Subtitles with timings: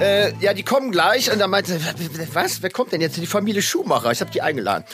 [0.00, 1.78] Äh, ja, die kommen gleich und dann meinte,
[2.32, 3.16] was, wer kommt denn jetzt?
[3.16, 4.10] Die Familie Schumacher.
[4.10, 4.84] Ich habe die eingeladen.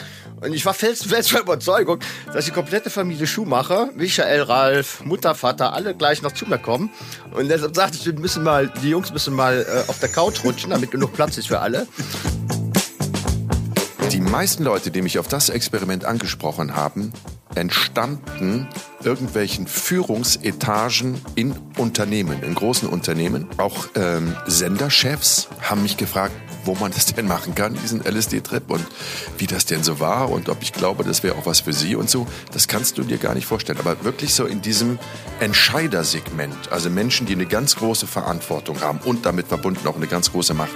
[0.43, 2.01] Und ich war felsenfest der Überzeugung,
[2.33, 6.91] dass die komplette Familie Schumacher, Michael, Ralf, Mutter, Vater, alle gleich noch zu mir kommen.
[7.33, 10.45] Und deshalb sagte ich, wir müssen mal, die Jungs müssen mal äh, auf der Couch
[10.45, 11.87] rutschen, damit genug Platz ist für alle.
[14.13, 17.13] Die meisten Leute, die mich auf das Experiment angesprochen haben,
[17.55, 18.69] entstammten
[19.03, 23.47] irgendwelchen Führungsetagen in Unternehmen, in großen Unternehmen.
[23.57, 26.35] Auch ähm, Senderchefs haben mich gefragt,
[26.65, 28.87] wo man das denn machen kann, diesen LSD-Trip und
[29.39, 31.97] wie das denn so war und ob ich glaube, das wäre auch was für sie
[31.97, 32.27] und so.
[32.53, 33.79] Das kannst du dir gar nicht vorstellen.
[33.79, 34.99] Aber wirklich so in diesem
[35.41, 40.33] Entscheidersegment, also Menschen, die eine ganz große Verantwortung haben und damit verbunden auch eine ganz
[40.33, 40.73] große Macht.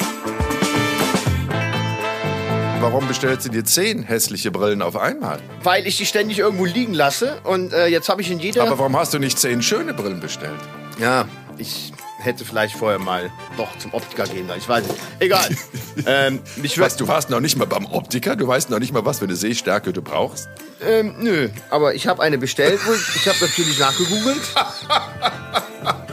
[2.84, 5.40] Warum bestellst du dir zehn hässliche Brillen auf einmal?
[5.62, 8.60] Weil ich die ständig irgendwo liegen lasse und äh, jetzt habe ich in jeder...
[8.60, 10.60] Aber warum hast du nicht zehn schöne Brillen bestellt?
[11.00, 14.58] Ja, ich hätte vielleicht vorher mal doch zum Optiker gehen sollen.
[14.58, 15.00] Ich weiß nicht.
[15.18, 15.48] Egal.
[16.06, 18.36] ähm, ich was, du warst noch nicht mal beim Optiker?
[18.36, 20.50] Du weißt noch nicht mal, was für eine Sehstärke du brauchst?
[20.86, 21.48] Ähm, nö.
[21.70, 22.80] Aber ich habe eine bestellt.
[23.16, 24.42] ich habe natürlich nachgegoogelt.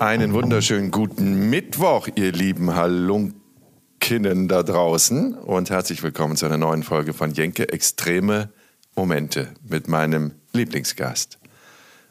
[0.00, 6.82] Einen wunderschönen guten Mittwoch, ihr lieben Halunkinnen da draußen und herzlich willkommen zu einer neuen
[6.82, 8.48] Folge von Jenke Extreme
[8.96, 11.38] Momente mit meinem Lieblingsgast.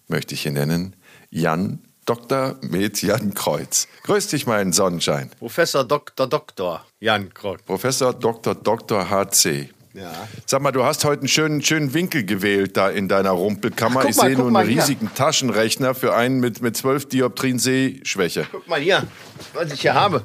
[0.07, 0.97] Möchte ich ihn nennen
[1.31, 2.57] Jan Dr.
[2.61, 3.87] Med Jan Kreuz.
[4.03, 5.31] Grüß dich, mein Sonnenschein.
[5.39, 6.27] Professor Dr.
[6.27, 6.85] Dr.
[6.99, 7.63] Jan Kreuz.
[7.63, 8.53] Professor Dr.
[8.53, 9.09] Dr.
[9.09, 9.71] HC.
[9.93, 10.27] Ja.
[10.45, 14.01] Sag mal, du hast heute einen schönen, schönen Winkel gewählt da in deiner Rumpelkammer.
[14.03, 15.15] Ach, ich sehe nur einen riesigen hier.
[15.15, 18.47] Taschenrechner für einen mit, mit 12 Dioptrien Sehschwäche.
[18.51, 19.07] Guck mal hier,
[19.53, 20.23] was ich hier habe.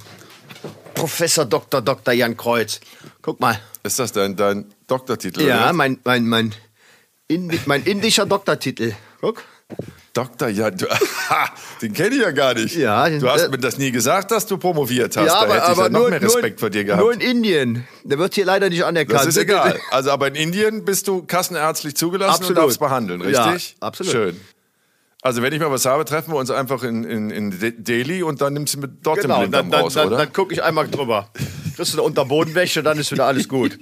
[0.94, 1.80] Professor Dr.
[1.80, 2.12] Dr.
[2.12, 2.80] Jan Kreuz.
[3.22, 3.58] Guck mal.
[3.82, 5.42] Ist das dein, dein Doktortitel?
[5.42, 6.54] Ja, mein, mein, mein,
[7.66, 8.92] mein indischer Doktortitel.
[9.20, 9.44] Guck.
[10.14, 10.86] Doktor, ja, du,
[11.82, 12.76] den kenne ich ja gar nicht.
[12.76, 15.26] Ja, du hast mir das nie gesagt, dass du promoviert hast.
[15.26, 17.02] Ja, aber, da hätte ich aber ja noch nur, mehr Respekt nur, vor dir gehabt.
[17.02, 17.84] Nur in Indien.
[18.04, 19.18] Der wird hier leider nicht anerkannt.
[19.18, 19.78] Das ist egal.
[19.90, 22.58] Also, aber in Indien bist du kassenärztlich zugelassen Absolut.
[22.58, 23.70] und darfst behandeln, richtig?
[23.72, 24.12] Ja, absolut.
[24.12, 24.40] Schön.
[25.20, 28.40] Also wenn ich mal was habe, treffen wir uns einfach in, in, in Delhi und
[28.40, 30.16] dann nimmst du mit dort genau, den Blinddarm dann, raus, dann, oder?
[30.18, 31.30] Dann, dann gucke ich einmal drüber.
[31.74, 33.78] Kriegst du eine Unterbodenwäsche, dann ist wieder alles gut.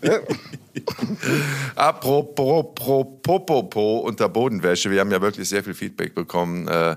[1.74, 4.90] Apropos Popopo unter Bodenwäsche.
[4.90, 6.96] Wir haben ja wirklich sehr viel Feedback bekommen äh,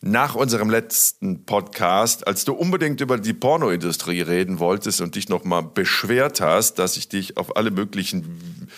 [0.00, 5.62] nach unserem letzten Podcast, als du unbedingt über die Pornoindustrie reden wolltest und dich nochmal
[5.62, 8.68] beschwert hast, dass ich dich auf alle möglichen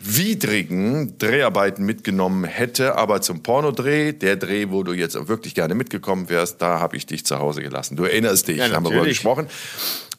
[0.00, 5.74] widrigen Dreharbeiten mitgenommen hätte, aber zum Pornodreh, der Dreh, wo du jetzt auch wirklich gerne
[5.74, 7.96] mitgekommen wärst, da habe ich dich zu Hause gelassen.
[7.96, 9.48] Du erinnerst dich, Ja, haben wir darüber gesprochen.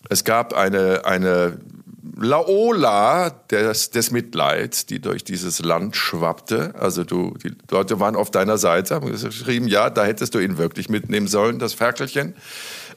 [0.10, 1.60] Es gab eine, eine
[2.16, 6.74] Laola des, des Mitleids, die durch dieses Land schwappte.
[6.80, 10.58] Also du, die Leute waren auf deiner Seite, haben geschrieben, ja, da hättest du ihn
[10.58, 12.36] wirklich mitnehmen sollen, das Ferkelchen.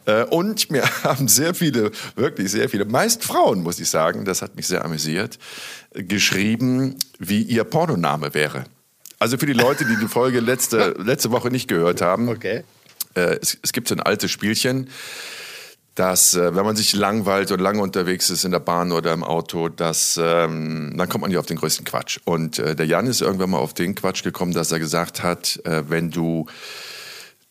[0.05, 4.43] Äh, Und mir haben sehr viele, wirklich sehr viele, meist Frauen, muss ich sagen, das
[4.43, 5.39] hat mich sehr amüsiert,
[5.95, 8.65] geschrieben, wie ihr Pornoname wäre.
[9.19, 12.65] Also für die Leute, die die Folge letzte, letzte Woche nicht gehört haben, Okay.
[13.15, 14.89] äh, es, es gibt so ein altes Spielchen,
[15.95, 19.23] dass äh, wenn man sich langweilt und lange unterwegs ist in der Bahn oder im
[19.23, 22.19] Auto, dass ähm, dann kommt man ja auf den größten Quatsch.
[22.25, 25.61] Und äh, der Jan ist irgendwann mal auf den Quatsch gekommen, dass er gesagt hat,
[25.65, 26.47] äh, wenn du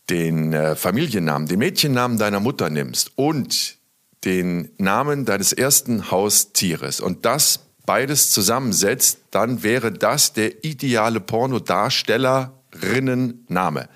[0.10, 3.78] den äh, Familiennamen, den Mädchennamen deiner Mutter nimmst und
[4.26, 13.90] den Namen deines ersten Haustieres und das beides zusammensetzt, dann wäre das der ideale Pornodarstellerinnenname.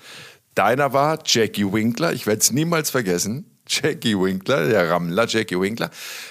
[0.54, 3.55] Deiner war Jackie Winkler, ich werde es niemals vergessen.
[3.66, 5.90] Jackie Winkler, der Rammler Jackie Winkler.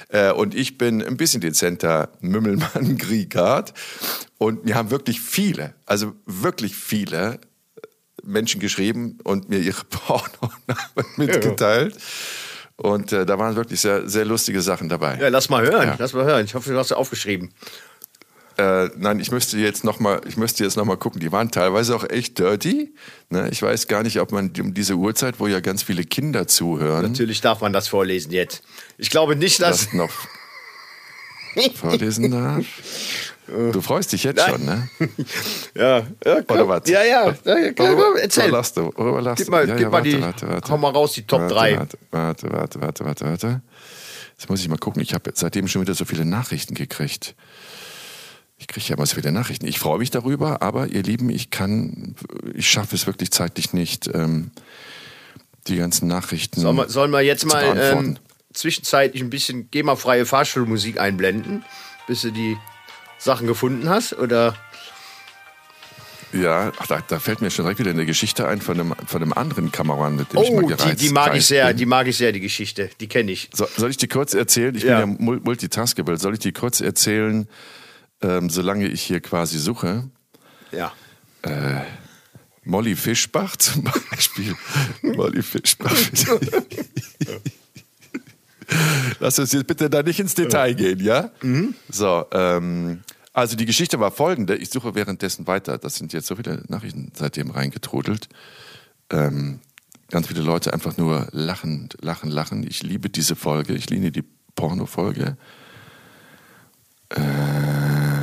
[0.10, 3.74] Äh, und ich bin ein bisschen dezenter Mümmelmann Griegard.
[4.38, 7.40] Und mir haben wirklich viele, also wirklich viele
[8.24, 11.96] Menschen geschrieben und mir ihre Pornonamen mitgeteilt.
[12.78, 15.18] Und äh, da waren wirklich sehr, sehr lustige Sachen dabei.
[15.20, 15.88] Ja, lass mal hören.
[15.88, 15.96] Ja.
[15.98, 16.44] Lass mal hören.
[16.44, 17.54] Ich hoffe, du hast sie aufgeschrieben.
[18.58, 21.20] Äh, nein, ich müsste jetzt noch mal, ich müsste jetzt noch mal gucken.
[21.20, 22.94] Die waren teilweise auch echt dirty.
[23.30, 23.50] Ne?
[23.52, 27.04] Ich weiß gar nicht, ob man um diese Uhrzeit, wo ja ganz viele Kinder zuhören,
[27.04, 28.64] Natürlich darf man das vorlesen jetzt.
[28.98, 29.86] Ich glaube nicht, dass.
[29.86, 30.12] das noch
[31.76, 32.66] vorlesen darf.
[33.48, 34.50] Du freust dich jetzt Nein.
[34.50, 34.90] schon, ne?
[35.76, 36.58] ja, ja, komm.
[36.58, 36.90] Oder was?
[36.90, 37.36] Ja, ja.
[37.46, 38.50] ja komm, erzähl.
[38.50, 38.92] Wo lachst du?
[38.96, 39.68] Wo lachst Gib mal?
[39.68, 40.22] Ja, gib ja, mal warte, die.
[40.22, 40.72] Warte, warte.
[40.72, 41.78] Hau mal raus, die Top warte, 3.
[41.78, 43.62] Warte, warte, warte, warte, warte, warte.
[44.38, 45.02] Jetzt muss ich mal gucken.
[45.02, 47.36] Ich habe seitdem schon wieder so viele Nachrichten gekriegt.
[48.58, 49.68] Ich kriege ja immer so viele Nachrichten.
[49.68, 52.16] Ich freue mich darüber, aber ihr Lieben, ich kann,
[52.54, 54.52] ich schaffe es wirklich zeitlich nicht, ähm,
[55.68, 56.62] die ganzen Nachrichten.
[56.62, 58.18] Sollen wir, sollen wir jetzt mal ähm,
[58.54, 61.66] zwischenzeitlich ein bisschen GEMA-freie Fahrschulmusik einblenden,
[62.08, 62.56] bis du die
[63.18, 64.14] Sachen gefunden hast?
[64.14, 64.56] Oder
[66.32, 69.22] Ja, ach, da, da fällt mir schon direkt wieder eine Geschichte ein von einem, von
[69.22, 71.68] einem anderen Kameramann, mit dem ich mal Oh, die, gereist die mag ich gereist sehr,
[71.68, 71.78] bin.
[71.78, 72.90] die mag ich sehr, die Geschichte.
[73.02, 73.50] Die kenne ich.
[73.54, 74.74] So, soll ich die kurz erzählen?
[74.76, 75.02] Ich Ja.
[75.02, 76.18] bin ja mul- multitaskable.
[76.18, 77.48] Soll ich die kurz erzählen,
[78.26, 80.10] ähm, solange ich hier quasi suche?
[80.72, 80.92] Ja.
[82.64, 84.56] Molly Fischbach zum Beispiel.
[85.04, 85.96] Molly Fischbach.
[89.20, 91.30] Lass uns jetzt bitte da nicht ins Detail gehen, ja?
[91.90, 94.56] So, ähm, also die Geschichte war folgende.
[94.56, 95.78] Ich suche währenddessen weiter.
[95.78, 98.28] Das sind jetzt so viele Nachrichten seitdem reingetrudelt.
[99.12, 99.60] Ähm,
[100.10, 102.66] ganz viele Leute einfach nur lachen, lachen, lachen.
[102.68, 103.74] Ich liebe diese Folge.
[103.74, 104.24] Ich liebe die
[104.56, 105.38] Porno-Folge.
[107.10, 108.15] Äh,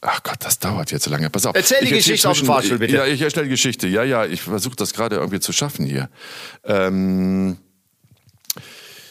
[0.00, 1.30] ach Gott, das dauert jetzt so lange.
[1.30, 1.54] Pass auf.
[1.56, 2.96] Erzähl die Ich Geschichte aus dem Fahrstuhl, bitte.
[2.96, 3.86] Ja, ich erzähle die Geschichte.
[3.88, 6.08] Ja, ja, ich versuche das gerade irgendwie zu schaffen hier.
[6.64, 7.58] Ähm,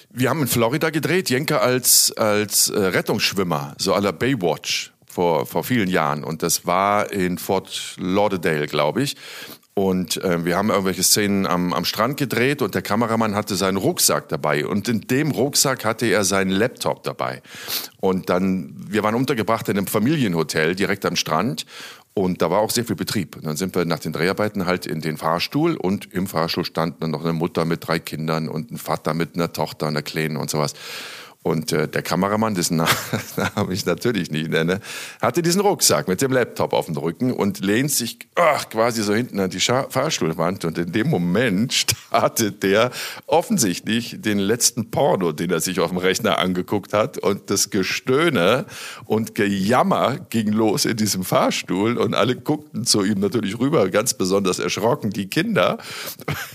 [0.09, 5.45] wir haben in Florida gedreht, Jenke als, als äh, Rettungsschwimmer, so à la Baywatch vor,
[5.45, 6.23] vor vielen Jahren.
[6.23, 9.15] Und das war in Fort Lauderdale, glaube ich.
[9.73, 13.77] Und äh, wir haben irgendwelche Szenen am, am Strand gedreht und der Kameramann hatte seinen
[13.77, 14.65] Rucksack dabei.
[14.65, 17.41] Und in dem Rucksack hatte er seinen Laptop dabei.
[17.99, 21.65] Und dann, wir waren untergebracht in einem Familienhotel direkt am Strand.
[22.13, 23.35] Und da war auch sehr viel Betrieb.
[23.35, 27.03] Und dann sind wir nach den Dreharbeiten halt in den Fahrstuhl und im Fahrstuhl stand
[27.03, 30.37] dann noch eine Mutter mit drei Kindern und ein Vater mit einer Tochter, einer Kleinen
[30.37, 30.73] und sowas.
[31.45, 32.77] Und äh, der Kameramann, dessen
[33.37, 34.81] Namen ich natürlich nicht nenne,
[35.21, 39.13] hatte diesen Rucksack mit dem Laptop auf dem Rücken und lehnt sich ach, quasi so
[39.13, 40.65] hinten an die Scha Fahrstuhlwand.
[40.65, 41.71] Und in dem Moment
[42.07, 42.89] startet der
[43.27, 47.19] offensichtlich den letzten Porno, den er sich auf dem Rechner angeguckt hat.
[47.19, 48.65] Und das Gestöhne
[49.05, 51.99] und Gejammer ging los in diesem Fahrstuhl.
[51.99, 55.77] Und alle guckten zu ihm natürlich rüber, ganz besonders erschrocken, die Kinder.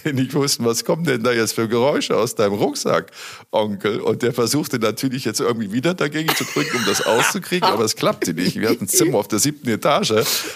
[0.05, 3.13] Die nicht wussten, was kommen denn da jetzt für Geräusche aus deinem Rucksack,
[3.53, 4.01] Onkel.
[4.01, 7.97] Und der versuchte natürlich jetzt irgendwie wieder dagegen zu drücken, um das auszukriegen, aber es
[7.97, 8.59] klappte nicht.
[8.59, 10.13] Wir hatten ein Zimmer auf der siebten Etage,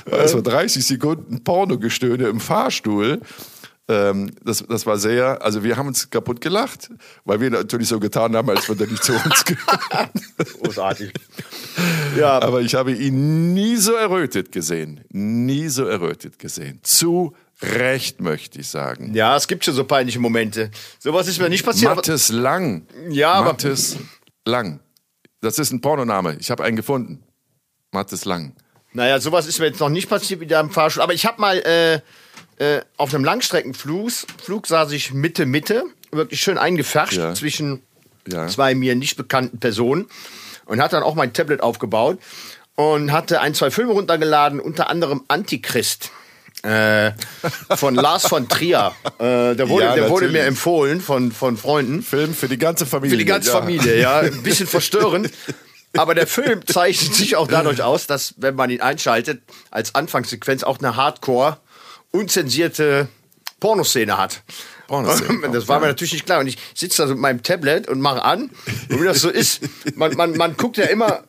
[0.07, 3.21] war so 30 Sekunden Pornogestöhne im Fahrstuhl.
[3.87, 6.91] Ähm, das, das war sehr, also wir haben uns kaputt gelacht,
[7.25, 10.11] weil wir natürlich so getan haben, als würde er nicht zu uns gehören.
[10.63, 11.13] Großartig.
[12.19, 15.03] ja, Aber ich habe ihn nie so errötet gesehen.
[15.11, 16.81] Nie so errötet gesehen.
[16.83, 19.15] Zu Recht, möchte ich sagen.
[19.15, 20.71] ja, es gibt schon so peinliche Momente.
[20.99, 21.87] Sowas ist mir nicht passiert.
[21.91, 22.87] aber- Mattes Lang.
[23.09, 23.97] Ja, aber- Mattes
[24.45, 24.81] Lang.
[25.41, 26.37] Das ist ein Pornoname.
[26.41, 27.23] Ich habe einen gefunden.
[27.93, 28.55] Mattes Lang.
[28.93, 31.03] Naja, sowas ist mir jetzt noch nicht passiert wie da im Fahrstuhl.
[31.03, 32.01] Aber ich habe mal äh,
[32.63, 34.11] äh, auf einem Langstreckenflug
[34.43, 37.35] Flug saß ich Mitte, Mitte, wirklich schön eingefärscht Ja.
[37.35, 37.83] zwischen
[38.27, 38.47] Ja.
[38.49, 40.07] zwei mir nicht bekannten Personen
[40.65, 42.19] und hat dann auch mein Tablet aufgebaut
[42.75, 46.11] und hatte ein, zwei Filme runtergeladen, unter anderem Antichrist.
[46.65, 47.13] Äh,
[47.77, 48.93] von Lars von Trier.
[49.19, 52.03] Äh, der wurde, Ja, der wurde mir empfohlen von, von Freunden.
[52.03, 53.17] Film für die ganze Familie.
[53.17, 53.59] Für die ganze ja.
[53.59, 54.21] Familie, ja.
[54.21, 55.31] Ein bisschen verstörend.
[55.97, 60.63] Aber der Film zeichnet sich auch dadurch aus, dass, wenn man ihn einschaltet, als Anfangssequenz
[60.63, 61.59] auch eine Hardcore,
[62.11, 63.09] unzensierte
[63.61, 64.43] Pornoszene hat.
[64.89, 66.41] Pornoszene, das war mir natürlich nicht klar.
[66.41, 68.51] Und ich sitze da so mit meinem Tablet und mache an.
[68.89, 69.61] Und wie das so ist,
[69.95, 71.25] man, man, man guckt ja immer,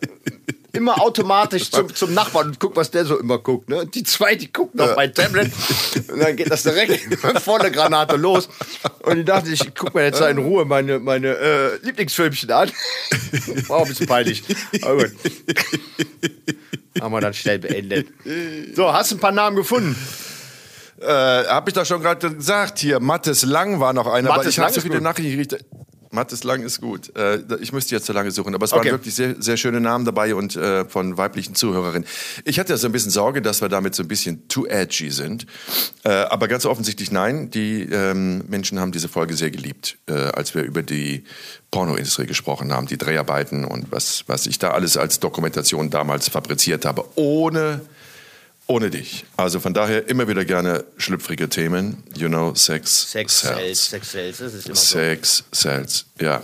[0.75, 3.69] immer automatisch zum, zum Nachbarn und guckt, was der so immer guckt.
[3.69, 3.85] Ne?
[3.85, 5.51] Die zwei, die gucken auf mein Tablet.
[6.11, 7.01] Und dann geht das direkt
[7.41, 8.49] vor der Granate los.
[9.03, 12.71] Und ich dachte, ich gucke mir jetzt in Ruhe meine, meine äh, Lieblingsfilmchen an.
[13.67, 14.43] War ein bisschen peinlich.
[14.81, 15.13] Aber gut.
[17.01, 18.07] Haben wir dann schnell beendet.
[18.73, 19.95] So, hast du ein paar Namen gefunden?
[21.01, 22.79] Äh, habe ich doch schon gerade gesagt.
[22.79, 24.29] Hier, Mattes Lang war noch einer.
[24.29, 25.01] aber Mattes ich habe so viele.
[25.01, 25.65] Nachrichten gekriegt.
[26.15, 27.15] Mattes Lang ist gut.
[27.15, 28.55] Äh, ich müsste jetzt so lange suchen.
[28.55, 28.91] Aber es waren Okay.
[28.91, 32.07] wirklich sehr, sehr schöne Namen dabei und äh, von weiblichen Zuhörerinnen.
[32.43, 35.11] Ich hatte ja so ein bisschen Sorge, dass wir damit so ein bisschen too edgy
[35.11, 35.45] sind.
[36.03, 37.51] Äh, aber ganz offensichtlich nein.
[37.51, 41.23] Die ähm, Menschen haben diese Folge sehr geliebt, als wir über die
[41.71, 46.85] Pornoindustrie gesprochen haben, die Dreharbeiten und was, was ich da alles als Dokumentation damals fabriziert
[46.85, 47.05] habe.
[47.15, 47.81] Ohne
[48.67, 49.25] ohne dich.
[49.37, 52.03] Also von daher immer wieder gerne schlüpfrige Themen.
[52.15, 53.89] You know, Sex, Sex sells.
[53.89, 54.97] Sex Cells, das ist immer so.
[54.97, 56.05] Sex sells.
[56.19, 56.41] Ja.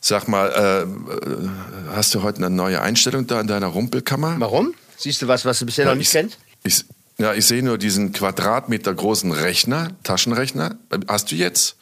[0.00, 1.48] Sag mal, äh, äh,
[1.94, 4.36] hast du heute eine neue Einstellung da in deiner Rumpelkammer?
[4.38, 4.74] Warum?
[4.96, 6.38] Siehst du was, was du bisher noch nicht ich, kennst?
[6.64, 6.84] Ich,
[7.18, 10.76] ja, ich sehe nur diesen Quadratmeter großen Rechner, Taschenrechner.
[11.06, 11.76] Hast du jetzt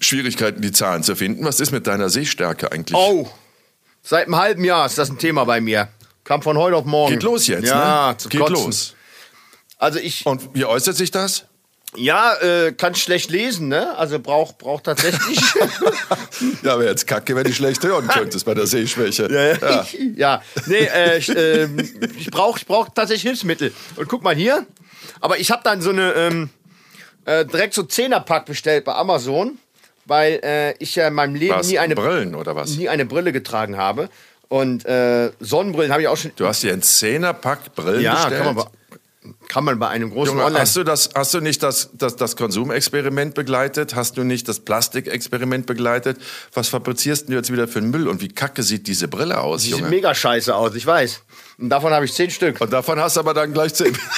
[0.00, 1.44] Schwierigkeiten, die Zahlen zu finden?
[1.44, 2.96] Was ist mit deiner Sehstärke eigentlich?
[2.96, 3.30] Oh,
[4.02, 5.88] seit einem halben Jahr ist das ein Thema bei mir.
[6.28, 7.14] Kam von heute auf morgen.
[7.14, 8.16] Geht los jetzt, ja, ne?
[8.28, 8.54] Geht Kotzen.
[8.54, 8.94] los.
[9.78, 11.46] Also ich, Und wie äußert sich das?
[11.96, 13.96] ja, äh, kann schlecht lesen, ne?
[13.96, 15.40] Also braucht braucht tatsächlich.
[16.62, 19.26] Ja, wäre jetzt kacke, wenn du schlecht hören könntest bei der Sehschwäche.
[19.60, 20.42] ja, ja.
[20.66, 21.78] nee, äh, ich, ähm,
[22.18, 23.72] ich brauche ich brauch tatsächlich Hilfsmittel.
[23.96, 24.66] Und guck mal hier.
[25.20, 26.50] Aber ich habe dann so eine ähm,
[27.24, 29.58] äh, direkt so Zehnerpack bestellt bei Amazon,
[30.04, 31.68] weil äh, ich ja in meinem Leben Was?
[31.68, 32.76] nie eine Brillen oder was?
[32.76, 34.10] nie eine Brille getragen habe.
[34.48, 36.32] Und äh, Sonnenbrillen habe ich auch schon.
[36.36, 38.42] Du hast dir einen Zehnerpack Brillen ja, bestellt?
[38.42, 38.68] kann man, bei,
[39.48, 40.60] kann man bei einem großen Junge, Online.
[40.60, 43.94] hast du das, hast du nicht das, das, das Konsumexperiment begleitet?
[43.94, 46.18] Hast du nicht das Plastikexperiment begleitet?
[46.54, 48.08] Was fabrizierst du jetzt wieder für einen Müll?
[48.08, 51.22] Und wie kacke sieht diese Brille aus, Die sieht mega scheiße aus, ich weiß.
[51.58, 52.58] Und davon habe ich zehn Stück.
[52.60, 53.96] Und davon hast du aber dann gleich zehn.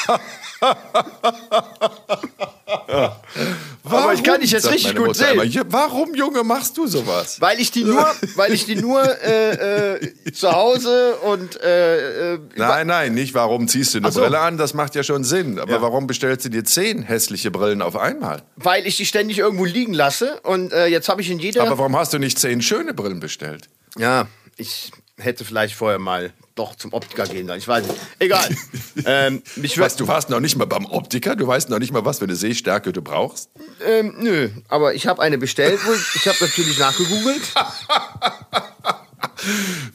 [3.85, 5.32] Aber ich kann dich jetzt richtig gut sehen.
[5.32, 7.40] immer, "Ja, warum, Junge, machst du sowas?
[7.40, 8.06] Weil ich die nur,
[8.37, 13.68] weil ich die nur äh, äh, zu Hause und äh, äh, Nein, nein, nicht warum
[13.68, 14.20] ziehst du eine so.
[14.20, 15.59] Brille an, das macht ja schon Sinn.
[15.59, 15.82] Aber Ja.
[15.82, 18.42] warum bestellst du dir zehn hässliche Brillen auf einmal?
[18.56, 21.62] weil ich die ständig irgendwo liegen lasse und äh, jetzt habe ich in jeder.
[21.62, 23.68] Aber warum hast du nicht zehn schöne Brillen bestellt?
[23.97, 27.58] ja, ich hätte vielleicht vorher mal doch zum Optiker gehen sollen.
[27.58, 27.98] Ich weiß nicht.
[28.18, 28.48] Egal.
[29.06, 31.34] ähm, mich Was, du warst noch nicht mal beim Optiker?
[31.36, 33.48] Du weißt noch nicht mal, was für eine Sehstärke du brauchst?
[33.86, 35.80] ähm, nö, aber ich habe eine bestellt.
[36.14, 37.40] Ich habe natürlich nachgegoogelt.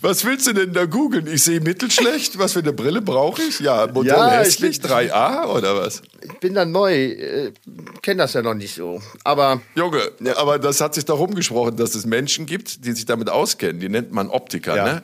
[0.02, 1.28] Was willst du denn da googeln?
[1.28, 2.38] Ich sehe mittelschlecht.
[2.40, 3.60] Was für eine Brille brauche ich?
[3.60, 6.02] Ja, Modell Ja, hässlich, ich- 3A oder was?
[6.22, 7.52] Ich bin da neu, äh,
[8.02, 9.02] kenne das ja noch nicht so.
[9.24, 10.02] Aber Junge,
[10.36, 13.80] aber das hat sich doch rumgesprochen, dass es Menschen gibt, die sich damit auskennen.
[13.80, 14.86] Die nennt man Optiker, Ja.
[14.86, 15.04] ne?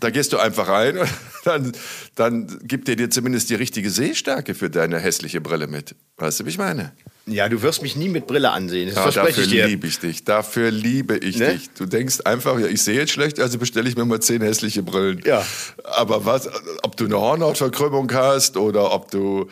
[0.00, 1.08] Da gehst du einfach rein und
[1.44, 1.72] dann,
[2.14, 5.94] dann gibt er dir zumindest die richtige Sehstärke für deine hässliche Brille mit.
[6.16, 6.92] Weißt du, wie ich meine?
[7.32, 8.86] Ja, du wirst mich nie mit Brille ansehen.
[8.88, 9.66] Das Ja, verspreche dafür ich dir.
[9.66, 10.24] liebe ich dich.
[10.24, 11.54] Dafür liebe ich Ne?
[11.54, 11.70] dich.
[11.70, 14.82] Du denkst einfach, ja, ich sehe jetzt schlecht, also bestelle ich mir mal zehn hässliche
[14.82, 15.22] Brillen.
[15.24, 15.44] Ja.
[15.84, 16.48] Aber was,
[16.82, 19.48] ob du eine Hornhautverkrümmung hast oder ob du,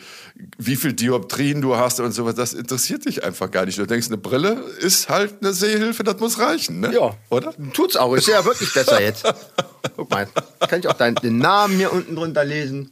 [0.57, 3.77] wie viel Dioptrien du hast und sowas, das interessiert dich einfach gar nicht.
[3.77, 6.93] Du denkst, eine Brille ist halt eine Sehhilfe, das muss reichen, ne?
[6.93, 7.15] Ja.
[7.29, 7.53] Oder?
[7.73, 8.13] Tut's auch.
[8.15, 9.23] Ist ja wirklich besser jetzt.
[9.95, 10.27] Guck mal.
[10.67, 12.91] Kann ich auch deinen Namen hier unten drunter lesen?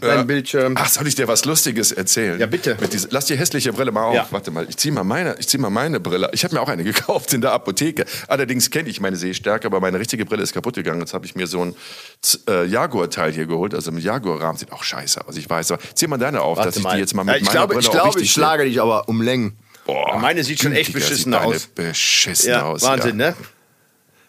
[0.00, 0.74] Dein Bildschirm.
[0.78, 2.38] Ach, soll ich dir was Lustiges erzählen?
[2.38, 2.76] Ja, bitte.
[2.80, 4.14] Mit diese, lass die hässliche Brille mal auf.
[4.14, 4.26] Ja.
[4.30, 6.30] Warte mal, ich zieh mal meine, ich zieh mal meine Brille.
[6.32, 8.04] Ich habe mir auch eine gekauft in der Apotheke.
[8.28, 11.00] Allerdings kenne ich meine Sehstärke, aber meine richtige Brille ist kaputt gegangen.
[11.00, 11.74] Jetzt habe ich mir so ein
[12.48, 13.74] äh, Jaguar-Teil hier geholt.
[13.74, 15.36] Also ein Jaguar-Rahmen sieht auch scheiße aus.
[15.36, 15.72] Ich weiß.
[15.72, 17.74] Aber zieh mal deine auf, dass ich die jetzt mal mit Ja, ich meiner glaube,
[17.74, 19.56] Brille ich glaube, ich schlage dich aber um Längen.
[19.86, 21.68] Boah, meine sieht schon echt beschissen aus.
[21.68, 22.82] Beschissen Ja, aus.
[22.82, 23.30] Wahnsinn, ja.
[23.30, 23.36] ne?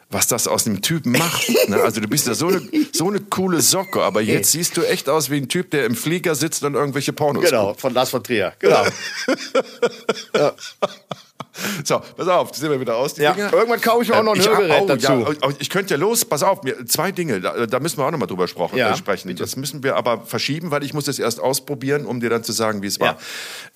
[0.10, 1.50] Was das aus dem Typen macht.
[1.68, 1.82] ne?
[1.82, 2.62] Also du bist ja so eine,
[2.94, 5.96] so eine coole Socke, aber jetzt siehst du echt aus wie ein Typ, der im
[5.96, 8.54] Flieger sitzt und irgendwelche Pornos Genau, von Lars von Trier.
[8.60, 8.86] Genau.
[11.84, 13.18] So, pass auf, sehen wir wieder aus.
[13.18, 15.12] Ja, irgendwann kaufe ich mir auch noch ein ich, Hörgerät oh, dazu.
[15.12, 18.06] Ja, oh, ich könnte ja los, pass auf, mir, zwei Dinge, da, da müssen wir
[18.06, 19.36] auch nochmal drüber sprechen, Ja, äh, sprechen.
[19.36, 22.52] Das müssen wir aber verschieben, weil ich muss das erst ausprobieren, um dir dann zu
[22.52, 23.18] sagen, wie es war.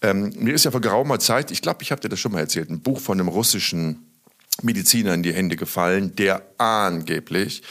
[0.02, 2.40] Ähm, mir ist ja vor geraumer Zeit, ich glaube, ich habe dir das schon mal
[2.40, 4.11] erzählt, ein Buch von einem russischen
[4.62, 7.64] Mediziner in die Hände gefallen, der angeblich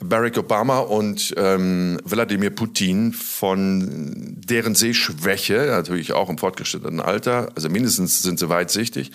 [0.00, 7.68] Barack Obama und ähm, Wladimir Putin von deren Sehschwäche, natürlich auch im fortgeschrittenen Alter, also
[7.68, 9.10] mindestens sind sie weitsichtig,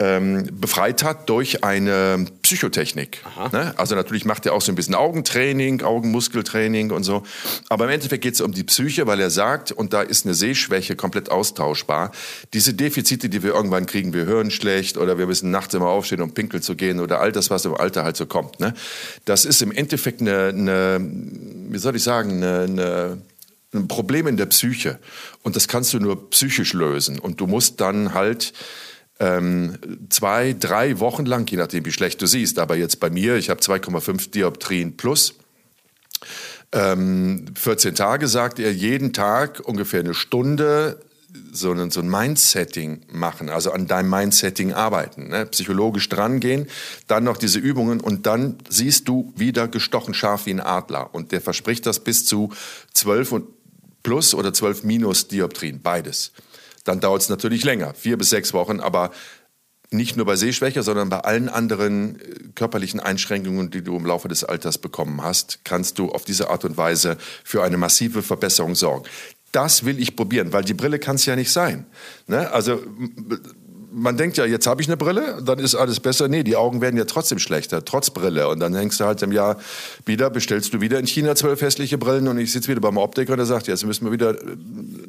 [0.00, 3.22] ähm, befreit hat durch eine Psychotechnik.
[3.52, 3.74] Ne?
[3.76, 7.22] Also natürlich macht er auch so ein bisschen Augentraining, Augenmuskeltraining und so.
[7.68, 10.34] Aber im Endeffekt geht es um die Psyche, weil er sagt, und da ist eine
[10.34, 12.12] Sehschwäche komplett austauschbar.
[12.54, 16.22] Diese Defizite, die wir irgendwann kriegen, wir hören schlecht oder wir müssen nachts immer aufstehen,
[16.22, 18.58] um pinkeln zu gehen oder all das, was im Alter halt so kommt.
[18.58, 18.72] Ne?
[19.26, 20.98] Das ist im Endeffekt eine, eine
[21.68, 23.22] wie soll ich sagen, eine, eine
[23.72, 24.98] ein Problem in der Psyche.
[25.44, 27.20] Und das kannst du nur psychisch lösen.
[27.20, 28.52] Und du musst dann halt
[29.20, 33.36] ähm, zwei, drei Wochen lang, je nachdem, wie schlecht du siehst, aber jetzt bei mir,
[33.36, 35.34] ich habe 2,5 Dioptrien plus,
[36.72, 41.00] ähm, 14 Tage, sagt er, jeden Tag ungefähr eine Stunde
[41.52, 45.46] so ein, so ein Mindsetting machen, also an deinem Mindsetting arbeiten, ne?
[45.46, 46.66] psychologisch drangehen,
[47.06, 51.14] dann noch diese Übungen und dann siehst du wieder gestochen scharf wie ein Adler.
[51.14, 52.52] Und der verspricht das bis zu
[52.94, 53.46] 12 und
[54.02, 56.32] plus oder 12 minus Dioptrien, beides.
[56.84, 59.10] Dann dauert es natürlich länger, vier bis sechs Wochen, aber
[59.90, 62.22] nicht nur bei Sehschwäche, sondern bei allen anderen äh,
[62.54, 66.64] körperlichen Einschränkungen, die du im Laufe des Alters bekommen hast, kannst du auf diese Art
[66.64, 69.04] und Weise für eine massive Verbesserung sorgen.
[69.52, 71.86] Das will ich probieren, weil die Brille kann es ja nicht sein.
[72.28, 72.52] Ne?
[72.52, 72.80] Also
[73.92, 76.28] man denkt ja, jetzt habe ich eine Brille, dann ist alles besser.
[76.28, 78.48] Nee, die Augen werden ja trotzdem schlechter, trotz Brille.
[78.48, 79.58] Und dann hängst du halt im Jahr
[80.06, 83.32] wieder, bestellst du wieder in China zwölf hässliche Brillen und ich sitze wieder beim Optiker
[83.32, 84.56] und er sagt, jetzt müssen wir wieder äh,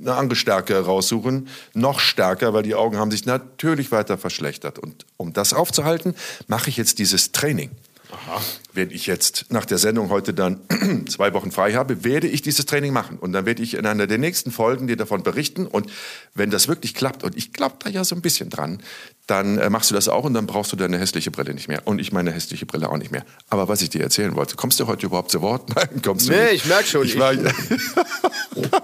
[0.01, 1.47] eine andere Stärke raussuchen.
[1.73, 4.79] Noch stärker, weil die Augen haben sich natürlich weiter verschlechtert.
[4.79, 6.15] Und um das aufzuhalten,
[6.47, 7.71] mache ich jetzt dieses Training.
[8.73, 10.61] Wenn ich jetzt nach der Sendung heute dann
[11.09, 13.17] zwei Wochen frei habe, werde ich dieses Training machen.
[13.19, 15.67] Und dann werde ich in einer der nächsten Folgen dir davon berichten.
[15.67, 15.91] Und
[16.33, 18.81] wenn das wirklich klappt, und ich glaube da ja so ein bisschen dran,
[19.27, 21.81] dann äh, machst du das auch und dann brauchst du deine hässliche Brille nicht mehr.
[21.85, 23.25] Und ich meine hässliche Brille auch nicht mehr.
[23.49, 25.69] Aber was ich dir erzählen wollte, kommst du heute überhaupt zu Wort?
[25.75, 26.63] Nein, kommst du Nee, nicht.
[26.63, 27.33] ich merk schon, Ich war,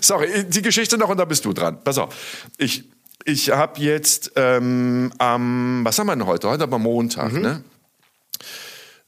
[0.00, 1.78] Sorry, die Geschichte noch und dann bist du dran.
[1.82, 2.14] Pass auf.
[2.58, 2.84] Ich,
[3.24, 6.48] ich habe jetzt ähm, am, was haben wir denn heute?
[6.48, 7.62] Heute haben wir Montag, ne?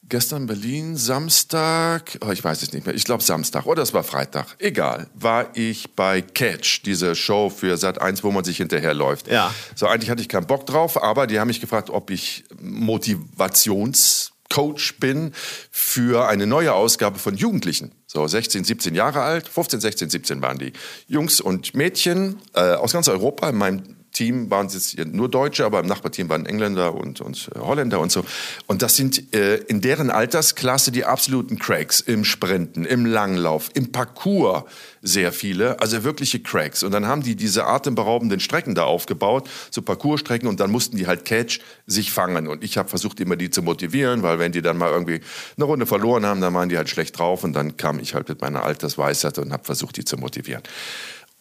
[0.08, 4.04] Gestern Berlin, Samstag, oh, ich weiß es nicht mehr, ich glaube Samstag oder es war
[4.04, 9.28] Freitag, egal, war ich bei Catch, diese Show für Sat 1, wo man sich hinterherläuft.
[9.28, 9.54] Ja.
[9.74, 14.32] So, eigentlich hatte ich keinen Bock drauf, aber die haben mich gefragt, ob ich Motivations
[14.48, 15.32] Coach bin
[15.70, 17.92] für eine neue Ausgabe von Jugendlichen.
[18.06, 20.72] So 16, 17 Jahre alt, 15, 16, 17 waren die
[21.08, 23.48] Jungs und Mädchen äh, aus ganz Europa.
[23.48, 27.58] In meinem Team waren jetzt nur Deutsche, aber im Nachbarteam waren Engländer und, und äh,
[27.58, 28.24] Holländer und so.
[28.66, 33.92] Und das sind äh, in deren Altersklasse die absoluten Cracks im Sprinten, im Langlauf, im
[33.92, 34.64] Parcours
[35.02, 36.82] sehr viele, also wirkliche Cracks.
[36.82, 41.06] Und dann haben die diese atemberaubenden Strecken da aufgebaut, so Parcoursstrecken, und dann mussten die
[41.06, 42.48] halt Catch sich fangen.
[42.48, 45.20] Und ich habe versucht, immer die zu motivieren, weil wenn die dann mal irgendwie
[45.56, 47.44] eine Runde verloren haben, dann waren die halt schlecht drauf.
[47.44, 50.62] Und dann kam ich halt mit meiner Altersweisheit und habe versucht, die zu motivieren.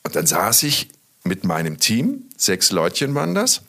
[0.04, 0.90] Und dann saß ich
[1.26, 3.64] mit meinem Team, sechs Leutchen waren das,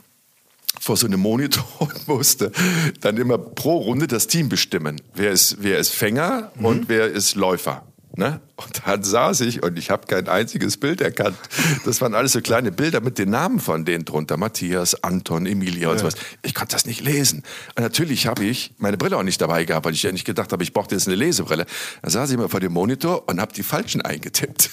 [0.81, 2.53] vor so einem Monitor und musste
[3.01, 5.01] dann immer pro Runde das Team bestimmen.
[5.15, 6.65] Wer ist, wer ist Fänger mhm.
[6.65, 7.87] und wer ist Läufer.
[8.15, 8.41] Ne?
[8.57, 11.37] Und dann saß ich und ich habe kein einziges Bild erkannt.
[11.85, 14.39] Das waren alles so kleine Bilder mit den Namen von denen drunter.
[14.39, 16.01] Matthias, Anton, Emilia und ja.
[16.01, 16.15] sowas.
[16.43, 17.43] Ich konnte das nicht lesen.
[17.77, 20.53] Und natürlich habe ich meine Brille auch nicht dabei gehabt, weil ich ja nicht gedacht
[20.53, 21.67] habe, ich brauchte jetzt eine Lesebrille.
[22.01, 24.71] Dann saß ich immer vor dem Monitor und habe die falschen eingetippt.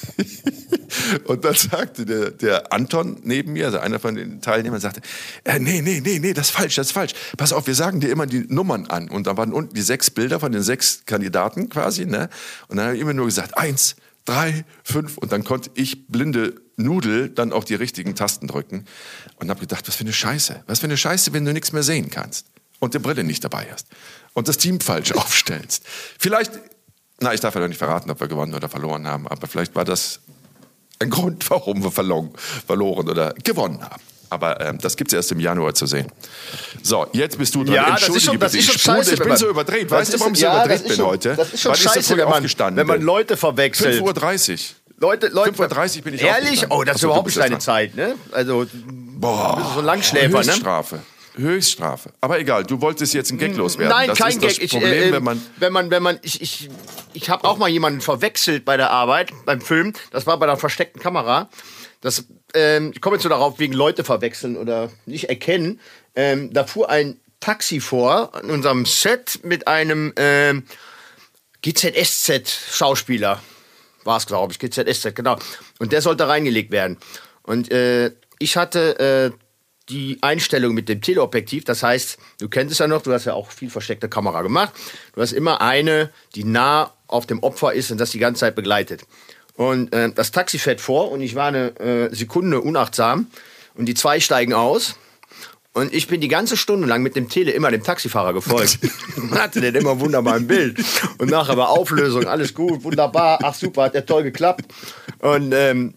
[1.26, 5.02] und dann sagte der, der Anton neben mir, also einer von den Teilnehmern, sagte,
[5.44, 7.14] äh, nee, nee, nee, nee, das ist falsch, das ist falsch.
[7.36, 9.10] Pass auf, wir sagen dir immer die Nummern an.
[9.10, 12.06] Und da waren unten die sechs Bilder von den sechs Kandidaten quasi.
[12.06, 12.30] Ne?
[12.70, 16.56] Und dann habe ich immer nur gesagt, eins, drei, fünf und dann konnte ich blinde
[16.78, 18.86] Nudel dann auch die richtigen Tasten drücken
[19.38, 21.84] und habe gedacht, was für eine Scheiße, was für eine Scheiße, wenn du nichts mehr
[21.84, 22.48] sehen kannst
[22.80, 23.88] und die Brille nicht dabei hast
[24.34, 25.84] und das Team falsch aufstellst.
[26.20, 26.52] Vielleicht,
[27.20, 29.86] na, ich darf ja nicht verraten, ob wir gewonnen oder verloren haben, aber vielleicht war
[29.86, 30.22] das
[31.00, 34.04] ein Grund, warum wir verloren oder gewonnen haben.
[34.34, 36.12] Aber ähm, das gibt es erst im Januar zu sehen.
[36.82, 37.76] So, jetzt bist du dran.
[37.76, 39.14] Ja, das ist schon, das ist schon scheiße.
[39.14, 39.90] Ich bin so überdreht.
[39.90, 41.36] Weißt du, warum ich ja, so überdreht bin schon, heute?
[41.36, 44.02] Das ist schon Weil scheiße, wenn man, wenn man Leute verwechselt.
[44.02, 44.58] 5.30 Uhr.
[44.98, 46.66] Leute, Leute, 5.30 Uhr bin ich Ehrlich?
[46.70, 48.16] Oh, das ist überhaupt nicht deine Zeit, ne?
[48.32, 50.38] Also, Boah, du so ein Langschläfer, ne?
[50.38, 51.00] Höchststrafe.
[51.36, 52.12] Höchststrafe.
[52.22, 53.96] Aber egal, du wolltest jetzt ein Gag loswerden.
[53.96, 54.50] Nein, das kein Gag.
[54.50, 56.70] Das ich, Problem, äh, wenn man wenn man, wenn man, ich, ich,
[57.14, 59.94] ich habe auch mal jemanden verwechselt bei der Arbeit, beim Film.
[60.12, 61.50] Das war bei der versteckten Kamera.
[62.02, 65.80] Das, ähm, ich komme jetzt nur darauf, wegen Leute verwechseln oder nicht erkennen.
[66.16, 70.64] Ähm, da fuhr ein Taxi vor an unserem Set mit einem ähm,
[71.62, 73.42] GZSZ-Schauspieler.
[74.04, 75.38] War es, glaube ich, GZSZ, genau.
[75.80, 76.98] Und der sollte reingelegt werden.
[77.42, 79.38] Und äh, ich hatte äh,
[79.90, 81.66] die Einstellung mit dem Teleobjektiv.
[81.66, 84.74] Das heißt, du kennst es ja noch, du hast ja auch viel versteckte Kamera gemacht.
[85.14, 88.56] Du hast immer eine, die nah auf dem Opfer ist und das die ganze Zeit
[88.56, 89.06] begleitet.
[89.56, 93.28] Und äh, das Taxi fährt vor und ich war eine äh, Sekunde unachtsam
[93.76, 94.96] und die zwei steigen aus.
[95.76, 98.80] Und ich bin die ganze Stunde lang mit dem Tele immer dem Taxifahrer gefolgt.
[99.18, 100.80] und hatte den immer wunderbar im Bild.
[101.18, 104.66] Und nachher war Auflösung, alles gut, wunderbar, ach super, hat der toll geklappt.
[105.20, 105.96] Und ähm,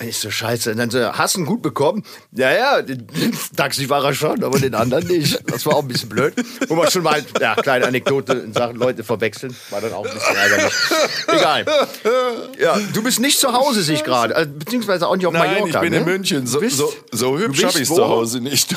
[0.00, 0.72] ich so, scheiße.
[0.72, 2.02] Und dann so, hast du ihn gut bekommen?
[2.32, 3.06] Ja, ja, den
[3.56, 5.38] Taxifahrer schon, aber den anderen nicht.
[5.50, 6.34] Das war auch ein bisschen blöd.
[6.68, 10.14] Wo man schon mal, ja, kleine Anekdote in Sachen Leute verwechseln, war dann auch ein
[10.14, 10.72] bisschen ärgerlich.
[11.28, 11.66] Egal.
[12.58, 14.34] Ja, du bist nicht zu Hause, sich gerade.
[14.34, 15.78] Also, beziehungsweise auch nicht auf Nein, Mallorca.
[15.78, 15.98] ich bin ne?
[15.98, 16.46] in München.
[16.46, 17.96] So, bist- so, so hübsch habe ich wo?
[17.96, 18.76] zu Hause nicht.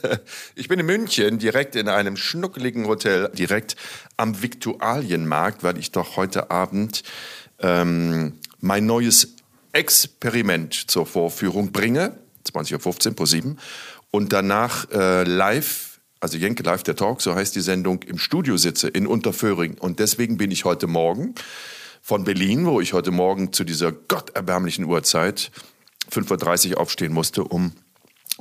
[0.54, 3.76] ich bin in München, direkt in einem schnuckeligen Hotel, direkt
[4.16, 7.02] am Viktualienmarkt, weil ich doch heute Abend
[7.60, 9.34] ähm, mein neues
[9.78, 12.18] Experiment zur Vorführung bringe.
[12.52, 13.58] 20.15 Uhr pro 7.
[14.10, 18.56] Und danach äh, live, also Jenke Live der Talk, so heißt die Sendung, im Studio
[18.56, 19.78] sitze in Unterföhring.
[19.78, 21.36] Und deswegen bin ich heute Morgen
[22.02, 25.52] von Berlin, wo ich heute Morgen zu dieser gotterbärmlichen Uhrzeit
[26.10, 27.72] 5.30 Uhr aufstehen musste, um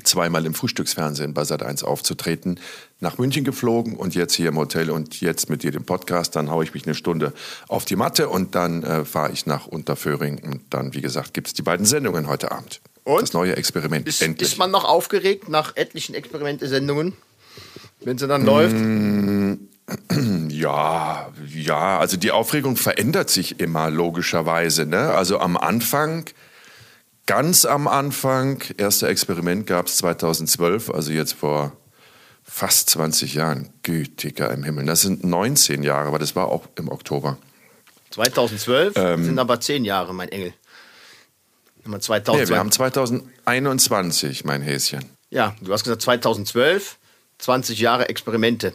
[0.04, 2.60] zweimal im Frühstücksfernsehen bei Sat1 aufzutreten,
[3.00, 6.36] nach München geflogen und jetzt hier im Hotel und jetzt mit dir dem Podcast.
[6.36, 7.34] Dann haue ich mich eine Stunde
[7.68, 11.48] auf die Matte und dann äh, fahre ich nach Unterföhring und dann, wie gesagt, gibt
[11.48, 12.82] es die beiden Sendungen heute Abend.
[13.04, 13.22] Und?
[13.22, 14.08] Das neue Experiment.
[14.08, 14.52] Ist, Endlich.
[14.52, 17.14] ist man noch aufgeregt nach etlichen Experimente-Sendungen?
[18.02, 18.76] Wenn sie dann läuft?
[20.50, 24.86] Ja, ja, also die Aufregung verändert sich immer logischerweise.
[24.86, 25.12] Ne?
[25.12, 26.26] Also am Anfang,
[27.26, 31.72] ganz am Anfang, erste Experiment gab es 2012, also jetzt vor
[32.58, 33.70] fast 20 Jahren.
[33.84, 34.86] Gütiger im Himmel.
[34.86, 37.38] Das sind 19 Jahre, aber das war auch im Oktober.
[38.12, 39.26] 2012 Ähm.
[39.26, 40.54] sind aber zehn Jahre, mein Engel.
[41.84, 45.06] Man Nee, 2012 wir haben 2021, mein Häschen.
[45.30, 46.98] ja, du hast gesagt 2012,
[47.38, 48.74] 20 Jahre Experimente.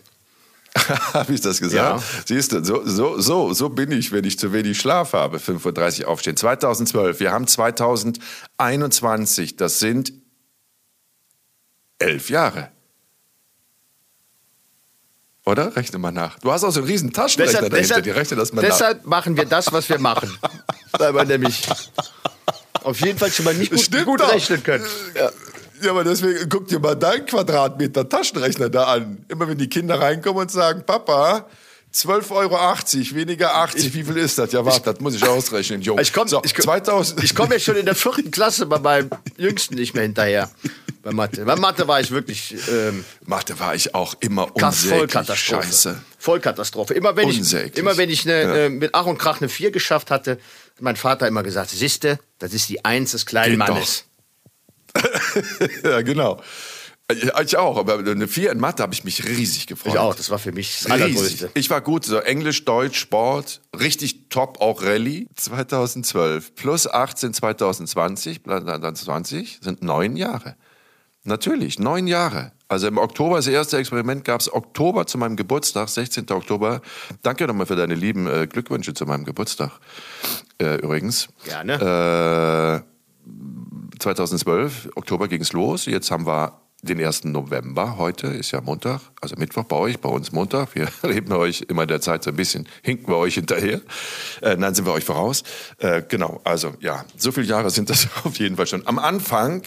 [1.12, 2.01] Habe ich das gesagt?
[2.01, 2.03] Ja.
[2.25, 5.37] Siehst du, so, so, so, so bin ich, wenn ich zu wenig Schlaf habe.
[5.37, 6.38] 5.30 Uhr aufstehen.
[6.38, 10.14] 2012, wir haben 2021, das sind
[11.99, 12.71] elf Jahre.
[15.44, 15.74] Oder?
[15.74, 16.38] Rechne mal nach.
[16.38, 17.88] Du hast auch so einen riesen Taschenrechner Deshalb, dahinter.
[17.88, 20.37] deshalb, Die rechne das mal deshalb machen wir das, was wir machen.
[20.92, 21.66] Weil wir nämlich
[22.85, 24.85] auf jeden Fall schon mal nicht gut, gut rechnen können.
[25.14, 25.24] Ja.
[25.24, 25.33] nach.
[25.83, 29.24] Ja, aber deswegen guck dir mal deinen Quadratmeter Taschenrechner da an.
[29.28, 31.46] Immer wenn die Kinder reinkommen und sagen, Papa,
[31.92, 34.52] 12,80 Euro, weniger 80, wie viel ist das?
[34.52, 36.00] Ja, warte, das muss ich ausrechnen, Junge.
[36.02, 37.24] Ich komme so, ich, komm- 2000.
[37.24, 40.48] ich komm ja schon in der vierten Klasse bei meinem Jüngsten nicht mehr hinterher.
[41.03, 41.45] Bei Mathe.
[41.45, 44.99] Bei Mathe war ich wirklich ähm, Mathe war ich auch immer unsäglich.
[44.99, 45.62] Vollkatastrophe.
[45.65, 46.03] Scheiße.
[46.19, 46.95] Vollkatastrophe.
[46.95, 47.77] Immer wenn ich, Unsäglich.
[47.77, 48.55] immer wenn ich eine, Ja.
[48.57, 50.38] äh, mit Ach und Krach eine 4 geschafft hatte, hat
[50.81, 53.59] mein Vater immer gesagt, siehste, das ist die Eins des kleinen Geht.
[53.59, 54.05] Mannes.
[55.83, 56.41] ja, genau.
[57.43, 59.93] Ich auch, aber eine 4 in Mathe habe ich mich riesig gefreut.
[59.95, 60.91] Ich auch, das war für mich das.
[60.91, 61.51] Allergrößte.
[61.55, 65.27] Ich war gut, so Englisch, Deutsch, Sport, richtig top, auch Rallye.
[65.35, 70.57] 2012 plus 18 2020, dann 20 sind neun Jahre.
[71.24, 72.52] Natürlich, neun Jahre.
[72.66, 76.30] Also im Oktober, das erste Experiment gab es Oktober zu meinem Geburtstag, 16.
[76.30, 76.80] Oktober.
[77.22, 79.72] Danke nochmal für deine lieben äh, Glückwünsche zu meinem Geburtstag.
[80.58, 81.28] Äh, übrigens.
[81.44, 82.85] Gerne.
[82.85, 85.87] Äh, 2012, Oktober ging es los.
[85.87, 87.25] Jetzt haben wir den 1.
[87.27, 87.97] November.
[87.97, 90.75] Heute ist ja Montag, also Mittwoch bei euch, bei uns Montag.
[90.75, 93.81] Wir leben euch immer der Zeit so ein bisschen, hinken wir euch hinterher.
[94.40, 95.45] Äh, nein, sind wir euch voraus.
[95.79, 98.85] Äh, genau, also ja, so viele Jahre sind das auf jeden Fall schon.
[98.88, 99.62] Am Anfang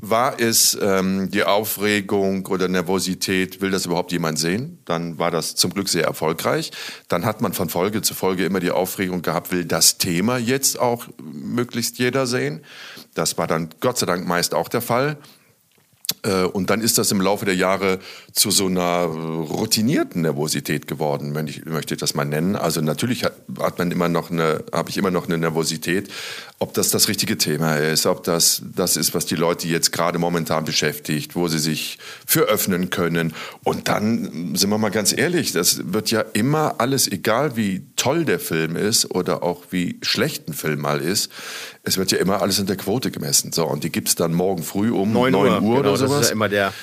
[0.00, 4.78] war es ähm, die Aufregung oder Nervosität, will das überhaupt jemand sehen?
[4.86, 6.70] Dann war das zum Glück sehr erfolgreich.
[7.08, 10.80] Dann hat man von Folge zu Folge immer die Aufregung gehabt, will das Thema jetzt
[10.80, 12.64] auch möglichst jeder sehen?
[13.12, 15.18] Das war dann Gott sei Dank meist auch der Fall.
[16.26, 17.98] Äh, Und dann ist das im Laufe der Jahre
[18.36, 22.54] zu so einer routinierten Nervosität geworden, wenn ich möchte ich das mal nennen.
[22.54, 26.10] Also natürlich hat, hat man immer noch eine, habe ich immer noch eine Nervosität,
[26.58, 30.18] ob das das richtige Thema ist, ob das das ist, was die Leute jetzt gerade
[30.18, 33.32] momentan beschäftigt, wo sie sich für öffnen können.
[33.64, 38.26] Und dann sind wir mal ganz ehrlich, das wird ja immer alles, egal wie toll
[38.26, 41.32] der Film ist oder auch wie schlecht ein Film mal ist,
[41.84, 43.52] es wird ja immer alles in der Quote gemessen.
[43.52, 46.20] So, und die gibt es dann morgen früh um 9 Uhr, genau, oder Das sowas.
[46.20, 46.74] ist ja immer der.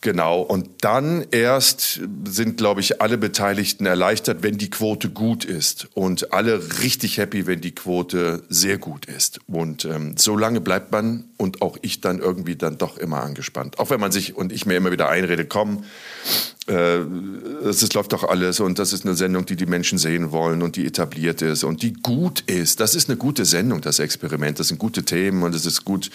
[0.00, 5.88] Genau, und dann erst sind, glaube ich, alle Beteiligten erleichtert, wenn die Quote gut ist.
[5.94, 9.40] Und alle richtig happy, wenn die Quote sehr gut ist.
[9.48, 13.80] Und ähm, so lange bleibt man und auch ich dann irgendwie dann doch immer angespannt.
[13.80, 15.84] Auch wenn man sich und ich mir immer wieder einrede, komm,
[16.68, 20.62] es es läuft doch alles und das ist eine Sendung, die die Menschen sehen wollen
[20.62, 22.80] und die etabliert ist und die gut ist.
[22.80, 24.58] Das ist eine gute Sendung, das Experiment.
[24.60, 26.10] Das sind gute Themen und es ist gut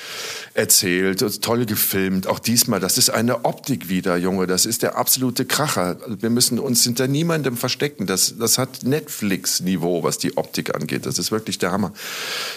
[0.54, 2.28] erzählt, ist toll gefilmt.
[2.28, 4.46] Auch diesmal, das ist eine Optik wieder, Junge.
[4.46, 5.98] Das ist der absolute Kracher.
[6.08, 8.06] Wir müssen uns hinter niemandem verstecken.
[8.06, 11.06] Das, das hat Netflix-Niveau, was die Optik angeht.
[11.06, 11.94] Das ist wirklich der Hammer.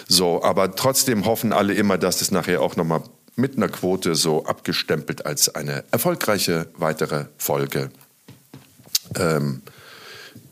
[0.06, 3.02] So, aber trotzdem hoffen alle immer, dass es nachher auch nochmal
[3.36, 7.90] mit einer Quote so abgestempelt als eine erfolgreiche weitere Folge
[9.14, 9.62] ähm,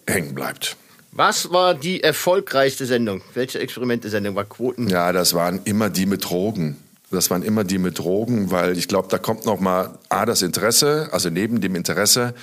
[0.07, 0.77] hängen bleibt.
[1.12, 3.23] Was war die erfolgreichste Sendung?
[3.35, 4.88] Welche Experimente-Sendung war Quoten?
[4.88, 6.77] Ja, das waren immer die mit Drogen.
[7.11, 10.42] Das waren immer die mit Drogen, weil ich glaube, da kommt noch mal a das
[10.42, 12.35] Interesse, also neben dem Interesse,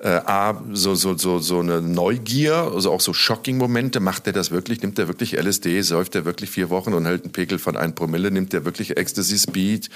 [0.00, 3.98] äh, a so so so so eine Neugier, also auch so Shocking-Momente.
[3.98, 4.80] Macht er das wirklich?
[4.80, 5.82] Nimmt er wirklich LSD?
[5.82, 8.30] Säuft er wirklich vier Wochen und hält einen Pegel von ein Promille?
[8.30, 9.90] Nimmt er wirklich Ecstasy Speed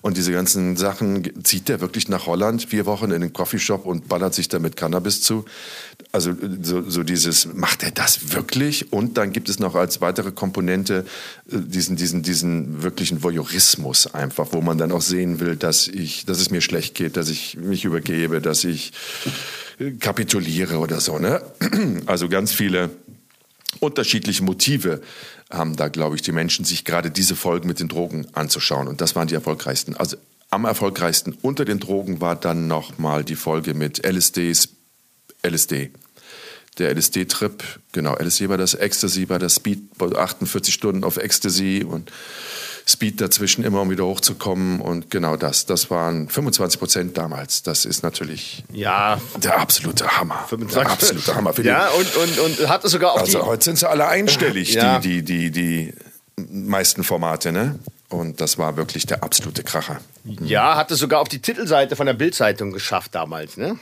[0.00, 1.44] und diese ganzen Sachen?
[1.44, 5.20] Zieht er wirklich nach Holland vier Wochen in den Coffeeshop und ballert sich damit Cannabis
[5.20, 5.44] zu?
[6.12, 8.92] Also so, so dieses, macht er das wirklich?
[8.92, 11.04] Und dann gibt es noch als weitere Komponente
[11.50, 16.24] äh, diesen, diesen, diesen wirklichen Voyeurismus einfach, wo man dann auch sehen will, dass ich,
[16.24, 18.92] dass es mir schlecht geht, dass ich mich übergebe, dass ich
[20.00, 21.18] kapituliere oder so.
[21.18, 21.42] Ne?
[22.06, 22.90] Also ganz viele
[23.80, 25.00] unterschiedliche Motive
[25.50, 28.88] haben da, glaube ich, die Menschen, sich gerade diese Folgen mit den Drogen anzuschauen.
[28.88, 29.96] Und das waren die erfolgreichsten.
[29.96, 30.16] Also
[30.50, 34.68] am erfolgreichsten unter den Drogen war dann nochmal die Folge mit LSDs,
[35.42, 35.90] LSD.
[36.78, 42.10] Der LSD-Trip, genau, LSD war das, Ecstasy war das Speed, 48 Stunden auf Ecstasy und
[42.86, 44.80] Speed dazwischen immer, um wieder hochzukommen.
[44.80, 47.62] Und genau das, das waren 25 Prozent damals.
[47.62, 50.44] Das ist natürlich Ja, der absolute Hammer.
[50.48, 50.82] 25.
[50.82, 51.52] Der absolute Hammer.
[51.52, 54.98] Für ja und, und, und hatte sogar auch also heute sind sie alle einstellig, Ja.
[54.98, 55.94] die, die, die, die
[56.50, 57.78] meisten Formate, ne?
[58.08, 60.00] Und das war wirklich der absolute Kracher.
[60.42, 63.78] Ja, hatte sogar auf die Titelseite von der Bildzeitung geschafft damals, ne?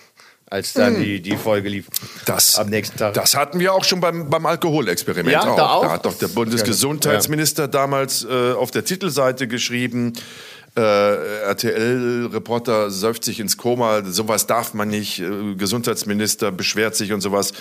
[0.50, 1.86] Als dann die, die Folge lief.
[2.26, 3.14] Das, Am nächsten Tag.
[3.14, 5.32] das hatten wir auch schon beim, beim Alkoholexperiment.
[5.32, 5.56] Ja, auch.
[5.56, 5.88] da auch?
[5.88, 10.14] hat doch der Bundesgesundheitsminister damals äh, auf der Titelseite geschrieben,
[10.76, 17.20] äh, RTL-Reporter säuft sich ins Koma, sowas darf man nicht, äh, Gesundheitsminister beschwert sich und
[17.20, 17.52] sowas.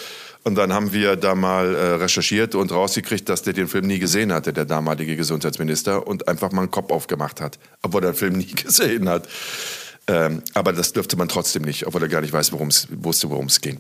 [0.44, 4.00] Und dann haben wir da mal äh, recherchiert und rausgekriegt, dass der den Film nie
[4.00, 8.18] gesehen hatte, der damalige Gesundheitsminister, und einfach mal einen Kopf aufgemacht hat, obwohl er den
[8.18, 9.28] Film nie gesehen hat.
[10.10, 13.30] Ähm, aber das dürfte man trotzdem nicht, obwohl er gar nicht weiß, worum es wusste,
[13.30, 13.80] worum es ging.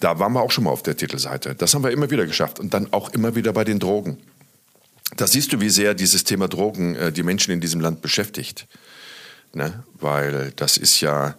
[0.00, 1.54] Da waren wir auch schon mal auf der Titelseite.
[1.54, 2.58] Das haben wir immer wieder geschafft.
[2.58, 4.18] Und dann auch immer wieder bei den Drogen.
[5.16, 8.66] Da siehst du, wie sehr dieses Thema Drogen äh, die Menschen in diesem Land beschäftigt.
[9.54, 9.84] Ne?
[9.94, 11.36] Weil das ist ja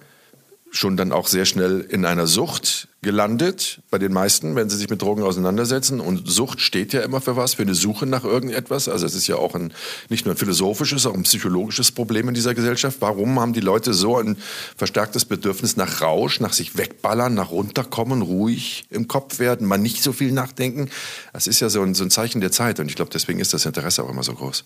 [0.71, 4.87] schon dann auch sehr schnell in einer Sucht gelandet, bei den meisten, wenn sie sich
[4.87, 5.99] mit Drogen auseinandersetzen.
[5.99, 8.87] Und Sucht steht ja immer für was, für eine Suche nach irgendetwas.
[8.87, 9.73] Also es ist ja auch ein,
[10.09, 12.97] nicht nur ein philosophisches, auch ein psychologisches Problem in dieser Gesellschaft.
[12.99, 14.37] Warum haben die Leute so ein
[14.77, 20.03] verstärktes Bedürfnis nach Rausch, nach sich wegballern, nach runterkommen, ruhig im Kopf werden, mal nicht
[20.03, 20.91] so viel nachdenken?
[21.33, 22.79] Das ist ja so ein, so ein Zeichen der Zeit.
[22.79, 24.63] Und ich glaube, deswegen ist das Interesse auch immer so groß.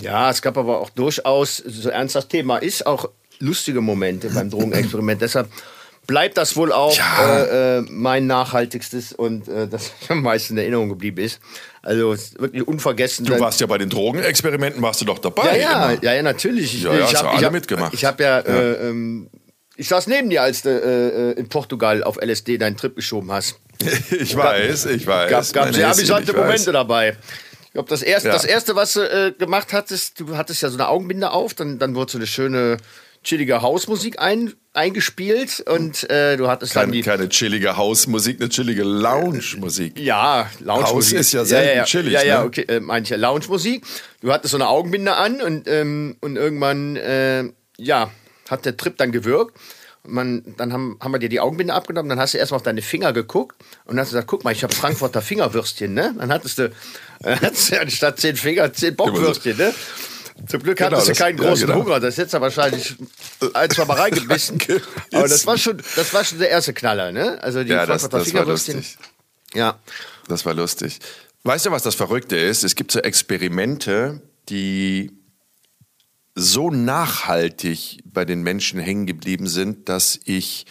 [0.00, 4.48] Ja, es gab aber auch durchaus, so ernst das Thema ist, auch lustige Momente beim
[4.48, 5.20] Drogenexperiment.
[5.20, 5.50] Deshalb
[6.08, 7.38] bleibt das wohl auch ja.
[7.38, 11.38] äh, äh, mein nachhaltigstes und äh, das am meisten in Erinnerung geblieben ist.
[11.82, 13.24] Also wirklich unvergessen.
[13.24, 15.58] Du warst ja bei den Drogenexperimenten, warst du doch dabei.
[15.58, 16.74] Ja, ja, ja, ja, natürlich.
[16.74, 17.94] Ich, ja, ja, ich habe hab, mitgemacht.
[17.94, 18.40] Ich habe ja.
[18.40, 19.30] Äh, ähm,
[19.76, 23.60] ich saß neben dir, als du äh, in Portugal auf LSD deinen Trip geschoben hast.
[24.10, 25.30] ich weiß, ich weiß.
[25.30, 27.16] Gab, gab sehr amüsante Momente dabei.
[27.66, 30.76] Ich glaube, das erste, das erste, was du äh, gemacht hattest, du hattest ja so
[30.76, 32.78] eine Augenbinde auf, dann, dann wurde so eine schöne
[33.22, 38.48] chillige Hausmusik ein, eingespielt und äh, du hattest Kein, dann die keine chillige Hausmusik, eine
[38.48, 39.98] chillige Lounge-Musik.
[39.98, 40.94] Ja, Lounge-Musik.
[40.94, 42.12] Haus ist ja selten ja, ja, chillig.
[42.12, 42.46] Ja, ja, ne?
[42.46, 43.84] okay, äh, meine ich ja Lounge-Musik.
[44.20, 47.44] Du hattest so eine Augenbinde an und, ähm, und irgendwann, äh,
[47.76, 48.10] ja,
[48.48, 49.58] hat der Trip dann gewirkt.
[50.06, 52.80] Man, dann haben, haben wir dir die Augenbinde abgenommen, dann hast du erstmal auf deine
[52.80, 56.14] Finger geguckt und hast gesagt, guck mal, ich habe Frankfurter Fingerwürstchen, ne?
[56.16, 56.62] Dann hattest du,
[57.24, 59.74] äh, hattest du anstatt zehn Finger zehn Bockwürstchen, ne?
[60.46, 61.80] Zum Glück genau, hattest du keinen großen genau.
[61.80, 62.00] Hunger.
[62.00, 62.94] Das hättest du wahrscheinlich
[63.54, 64.58] ein, zwei Mal reingebissen.
[65.12, 67.42] Aber das war schon, das war schon der erste Knaller, ne?
[67.42, 68.96] Also die ja, das, das war lustig.
[69.54, 69.78] Ja.
[70.28, 71.00] Das war lustig.
[71.42, 72.62] Weißt du, was das Verrückte ist?
[72.62, 75.10] Es gibt so Experimente, die
[76.34, 80.66] so nachhaltig bei den Menschen hängen geblieben sind, dass ich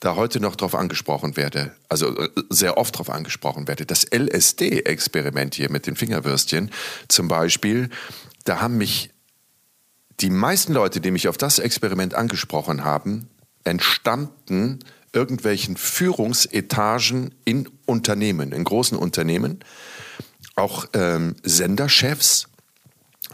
[0.00, 3.86] da heute noch drauf angesprochen werde, also äh, sehr oft drauf angesprochen werde.
[3.86, 6.70] Das LSD-Experiment hier mit den Fingerwürstchen
[7.08, 7.88] zum Beispiel,
[8.46, 9.10] da haben mich
[10.20, 13.28] die meisten Leute, die mich auf das Experiment angesprochen haben,
[13.64, 14.78] entstammten
[15.12, 19.60] irgendwelchen Führungsetagen in Unternehmen, in großen Unternehmen,
[20.54, 22.48] auch ähm, Senderchefs,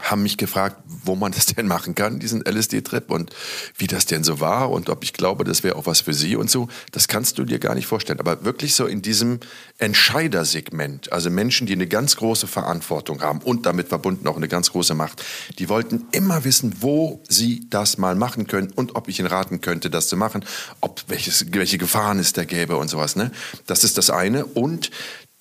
[0.03, 3.31] haben mich gefragt, wo man das denn machen kann, diesen LSD-Trip und
[3.77, 6.35] wie das denn so war und ob ich glaube, das wäre auch was für sie
[6.35, 6.67] und so.
[6.91, 8.19] Das kannst du dir gar nicht vorstellen.
[8.19, 9.39] Aber wirklich so in diesem
[9.77, 14.71] Entscheidersegment, also Menschen, die eine ganz große Verantwortung haben und damit verbunden auch eine ganz
[14.71, 15.23] große Macht,
[15.57, 19.61] die wollten immer wissen, wo sie das mal machen können und ob ich ihnen raten
[19.61, 20.45] könnte, das zu machen,
[20.81, 23.15] ob welches, welche Gefahren es da gäbe und sowas.
[23.15, 23.31] Ne?
[23.65, 24.45] Das ist das eine.
[24.45, 24.91] Und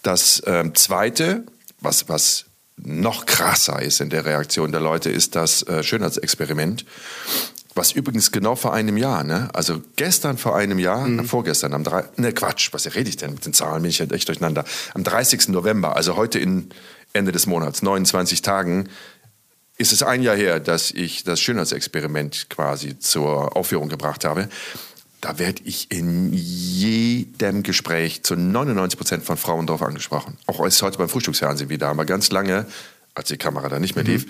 [0.03, 1.45] das ähm, zweite,
[1.81, 2.47] was, was
[2.77, 6.85] noch krasser ist in der Reaktion der Leute, ist das äh, Schönheitsexperiment.
[7.75, 9.49] Was übrigens genau vor einem Jahr, ne?
[9.55, 11.25] Also gestern vor einem Jahr, mhm.
[11.25, 12.05] vorgestern am 3.
[12.17, 13.83] Ne, Quatsch, was rede ich denn mit den Zahlen?
[13.83, 14.65] Bin ich ja echt durcheinander.
[14.95, 15.49] Am 30.
[15.49, 16.69] November, also heute in
[17.15, 18.89] Ende des Monats, 29 Tagen,
[19.79, 24.49] ist es ein Jahr her, dass ich das Schönheitsexperiment quasi zur Aufführung gebracht habe.
[25.23, 30.37] Da werde ich in jedem Gespräch zu 99 Prozent von Frauen darauf angesprochen.
[30.47, 32.67] Auch als heute beim Frühstücksfernsehen wieder haben wir ganz lange,
[33.15, 34.27] als die Kamera da nicht mehr lief,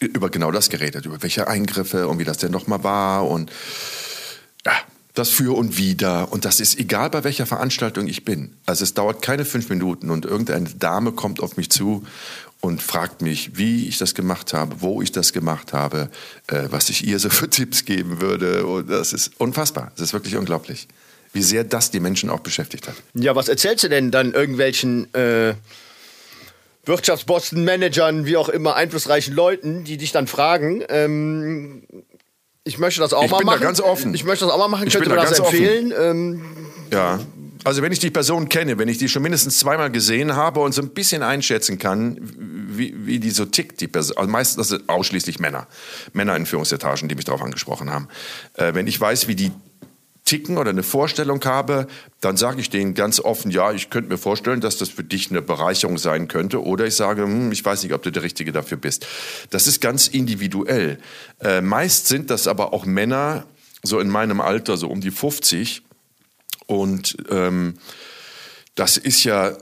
[0.00, 0.06] mhm.
[0.06, 3.52] über genau das geredet, über welche Eingriffe und wie das denn nochmal war und
[4.64, 4.72] ja,
[5.12, 6.32] das für und wieder.
[6.32, 8.56] Und das ist egal, bei welcher Veranstaltung ich bin.
[8.64, 12.02] Also es dauert keine fünf Minuten und irgendeine Dame kommt auf mich zu
[12.62, 16.08] und fragt mich, wie ich das gemacht habe, wo ich das gemacht habe,
[16.46, 18.64] äh, was ich ihr so für Tipps geben würde.
[18.64, 19.90] Und das ist unfassbar.
[19.96, 20.86] Das ist wirklich unglaublich,
[21.32, 22.94] wie sehr das die Menschen auch beschäftigt hat.
[23.14, 25.54] Ja, was erzählst du denn dann irgendwelchen äh,
[26.84, 30.84] Wirtschaftsbossen, Managern, wie auch immer, einflussreichen Leuten, die dich dann fragen?
[30.88, 31.82] Ähm,
[32.62, 33.54] ich möchte das auch ich mal machen.
[33.54, 34.14] Ich bin da ganz offen.
[34.14, 34.86] Ich möchte das auch mal machen.
[34.86, 35.92] Ich Könnte bin mir das empfehlen?
[35.98, 36.44] Ähm,
[36.92, 37.18] ja.
[37.64, 40.72] Also wenn ich die Person kenne, wenn ich die schon mindestens zweimal gesehen habe und
[40.72, 44.68] so ein bisschen einschätzen kann, wie, wie die so tickt, die Person, also meistens das
[44.68, 45.68] sind ausschließlich Männer,
[46.12, 48.08] Männer in Führungsetagen, die mich darauf angesprochen haben.
[48.54, 49.52] Äh, wenn ich weiß, wie die
[50.24, 51.86] ticken oder eine Vorstellung habe,
[52.20, 55.30] dann sage ich denen ganz offen, ja, ich könnte mir vorstellen, dass das für dich
[55.30, 56.62] eine Bereicherung sein könnte.
[56.62, 59.06] Oder ich sage, hm, ich weiß nicht, ob du der Richtige dafür bist.
[59.50, 60.98] Das ist ganz individuell.
[61.40, 63.44] Äh, meist sind das aber auch Männer,
[63.82, 65.82] so in meinem Alter, so um die 50,
[66.80, 67.74] und ähm,
[68.74, 69.56] das ist ja äh,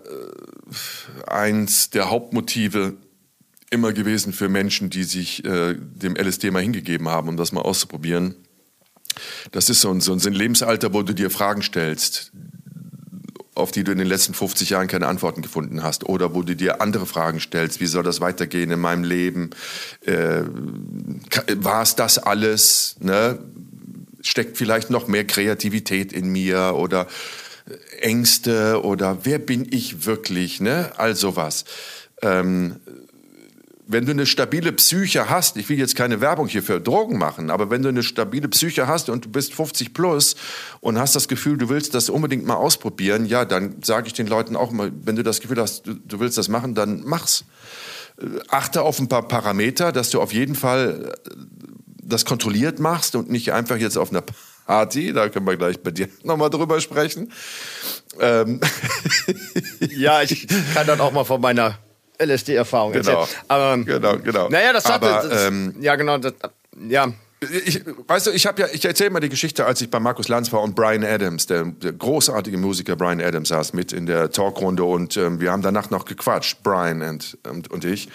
[1.26, 2.94] eins der Hauptmotive
[3.70, 7.62] immer gewesen für Menschen, die sich äh, dem LSD mal hingegeben haben, um das mal
[7.62, 8.34] auszuprobieren.
[9.52, 12.32] Das ist so ein, so ein Lebensalter, wo du dir Fragen stellst,
[13.54, 16.56] auf die du in den letzten 50 Jahren keine Antworten gefunden hast oder wo du
[16.56, 17.80] dir andere Fragen stellst.
[17.80, 19.50] Wie soll das weitergehen in meinem Leben?
[20.04, 20.42] Äh,
[21.56, 22.96] War es das alles?
[23.00, 23.38] Ne?
[24.22, 27.06] Steckt vielleicht noch mehr Kreativität in mir oder
[28.00, 30.60] Ängste oder wer bin ich wirklich?
[30.60, 30.92] Ne?
[30.96, 31.64] All sowas.
[32.22, 32.76] Ähm,
[33.92, 37.50] wenn du eine stabile Psyche hast, ich will jetzt keine Werbung hier für Drogen machen,
[37.50, 40.36] aber wenn du eine stabile Psyche hast und du bist 50 plus
[40.80, 44.28] und hast das Gefühl, du willst das unbedingt mal ausprobieren, ja, dann sage ich den
[44.28, 47.44] Leuten auch mal, wenn du das Gefühl hast, du, du willst das machen, dann mach's.
[48.20, 51.30] Äh, achte auf ein paar Parameter, dass du auf jeden Fall äh,
[52.10, 54.22] das kontrolliert machst und nicht einfach jetzt auf einer
[54.66, 57.32] Party, da können wir gleich bei dir nochmal drüber sprechen.
[58.20, 58.60] Ähm.
[59.90, 61.78] ja, ich kann dann auch mal von meiner
[62.22, 63.22] LSD-Erfahrung genau.
[63.22, 63.40] erzählen.
[63.48, 64.48] Aber, genau, genau.
[64.48, 66.34] Naja, das hat Aber, das, ähm, ja genau, das,
[66.88, 67.12] ja.
[67.42, 70.28] Ich, weißt du, ich habe ja, ich erzähle mal die Geschichte, als ich bei Markus
[70.28, 74.30] Lanz war und Brian Adams, der, der großartige Musiker Brian Adams, saß mit in der
[74.30, 78.10] Talkrunde und ähm, wir haben danach noch gequatscht, Brian und, und, und ich.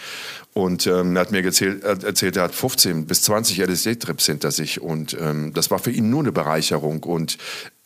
[0.54, 4.80] Und ähm, er hat mir erzählt, erzählt, er hat 15 bis 20 LSD-Trips hinter sich
[4.80, 7.40] und ähm, das war für ihn nur eine Bereicherung und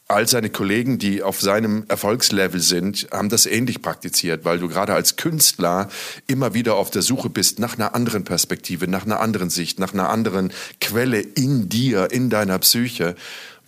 [0.09, 4.95] all seine Kollegen, die auf seinem Erfolgslevel sind, haben das ähnlich praktiziert, weil du gerade
[4.95, 5.87] als Künstler
[6.25, 9.93] immer wieder auf der Suche bist nach einer anderen Perspektive, nach einer anderen Sicht, nach
[9.93, 13.15] einer anderen Quelle in dir, in deiner Psyche.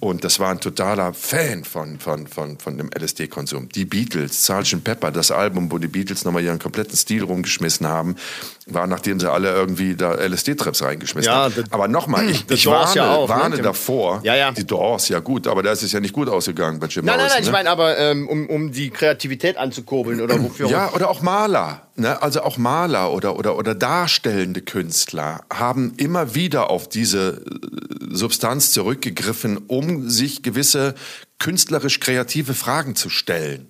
[0.02, 3.70] Und das war ein totaler Fan von, von, von, von dem LSD-Konsum.
[3.70, 4.84] Die Beatles, Sgt.
[4.84, 8.16] Pepper, das Album, wo die Beatles nochmal ihren kompletten Stil rumgeschmissen haben,
[8.66, 11.66] war, nachdem sie alle irgendwie da LSD-Trips reingeschmissen ja, haben.
[11.70, 13.36] Aber nochmal, ich, ich warne, ja auch, ne?
[13.36, 13.62] warne ne?
[13.62, 14.22] davor.
[14.24, 14.52] Ja, ja.
[14.52, 17.18] Die Doors, ja gut, aber da ist es ja nicht gut ausgegangen bei Jim Nein,
[17.18, 17.48] Morrison, nein, nein, ne?
[17.48, 21.84] ich meine aber, ähm, um, um die Kreativität anzukurbeln oder wofür Ja, oder auch Maler.
[22.02, 22.22] Ne?
[22.22, 28.72] Also auch Maler oder, oder, oder darstellende Künstler haben immer wieder auf diese äh, Substanz
[28.72, 30.96] zurückgegriffen, um sich gewisse
[31.40, 33.68] künstlerisch kreative Fragen zu stellen.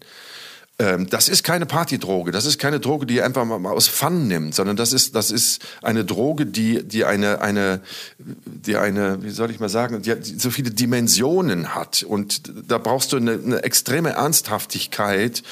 [0.80, 4.56] Ähm, das ist keine Partydroge, das ist keine Droge, die einfach mal aus Fun nimmt,
[4.56, 7.82] sondern das ist, das ist eine Droge, die, die eine, eine,
[8.18, 12.02] die eine, wie soll ich mal sagen, die, so viele Dimensionen hat.
[12.02, 15.44] Und da brauchst du eine, eine extreme Ernsthaftigkeit,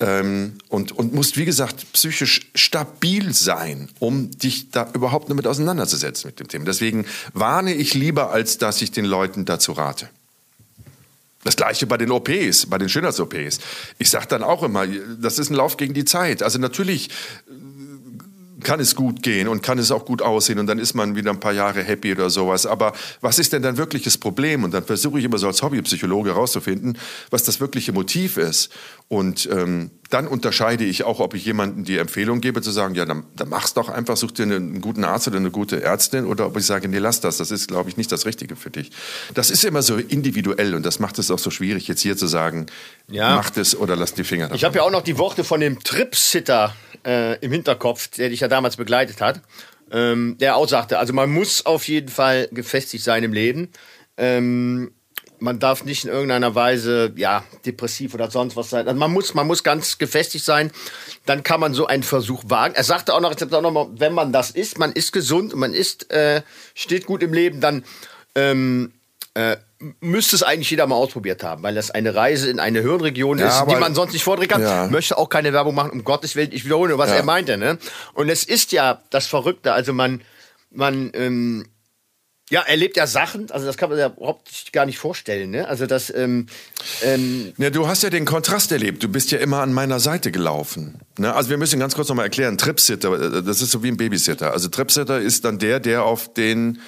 [0.00, 6.28] ähm, und, und musst, wie gesagt, psychisch stabil sein, um dich da überhaupt damit auseinanderzusetzen
[6.28, 6.64] mit dem Thema.
[6.64, 10.08] Deswegen warne ich lieber, als dass ich den Leuten dazu rate.
[11.44, 13.60] Das gleiche bei den OPs, bei den Schönheits-OPs.
[13.98, 16.42] Ich sage dann auch immer, das ist ein Lauf gegen die Zeit.
[16.42, 17.10] Also natürlich
[18.68, 21.30] kann es gut gehen und kann es auch gut aussehen und dann ist man wieder
[21.30, 22.66] ein paar Jahre happy oder sowas.
[22.66, 24.62] Aber was ist denn dein wirkliches Problem?
[24.62, 26.98] Und dann versuche ich immer so als Hobbypsychologe herauszufinden,
[27.30, 28.70] was das wirkliche Motiv ist.
[29.08, 33.04] Und ähm, dann unterscheide ich auch, ob ich jemandem die Empfehlung gebe, zu sagen, ja,
[33.04, 36.46] dann, dann mach's doch einfach, such dir einen guten Arzt oder eine gute Ärztin, oder
[36.46, 38.90] ob ich sage, nee, lass das, das ist, glaube ich, nicht das Richtige für dich.
[39.34, 42.26] Das ist immer so individuell und das macht es auch so schwierig, jetzt hier zu
[42.26, 42.66] sagen,
[43.08, 43.36] ja.
[43.36, 44.56] mach es oder lass die Finger davon.
[44.56, 46.74] Ich habe ja auch noch die Worte von dem Tripsitter
[47.06, 49.42] äh, im Hinterkopf, der dich ja damals begleitet hat,
[49.90, 53.68] ähm, der auch sagte, also man muss auf jeden Fall gefestigt sein im Leben.
[54.16, 54.90] Ähm,
[55.40, 58.86] man darf nicht in irgendeiner Weise ja depressiv oder sonst was sein.
[58.86, 60.70] Also man muss man muss ganz gefestigt sein.
[61.26, 62.74] Dann kann man so einen Versuch wagen.
[62.74, 65.54] Er sagte auch noch, ich auch noch mal, wenn man das ist, man ist gesund,
[65.54, 66.42] man ist äh,
[66.74, 67.84] steht gut im Leben, dann
[68.34, 68.92] ähm,
[69.34, 69.56] äh,
[70.00, 73.46] müsste es eigentlich jeder mal ausprobiert haben, weil das eine Reise in eine Hirnregion ja,
[73.48, 74.62] ist, die man sonst nicht vordringen kann.
[74.62, 74.88] Ja.
[74.88, 77.16] Möchte auch keine Werbung machen, um Gottes Willen, ich wiederhole, was ja.
[77.16, 77.56] er meinte.
[77.56, 77.78] Ne?
[78.14, 80.22] Und es ist ja das Verrückte, also man,
[80.70, 81.66] man, ähm,
[82.50, 85.50] ja, er lebt ja Sachen, also das kann man ja überhaupt gar nicht vorstellen.
[85.50, 85.68] Ne?
[85.68, 86.46] Also das, ähm,
[87.02, 89.02] ähm ja, du hast ja den Kontrast erlebt.
[89.02, 90.98] Du bist ja immer an meiner Seite gelaufen.
[91.18, 91.34] Ne?
[91.34, 92.56] Also wir müssen ganz kurz nochmal erklären.
[92.56, 94.52] Tripsitter, das ist so wie ein Babysitter.
[94.52, 96.80] Also Tripsitter ist dann der, der auf den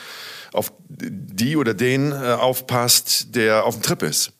[0.52, 4.32] auf die oder den äh, aufpasst, der auf dem Trip ist.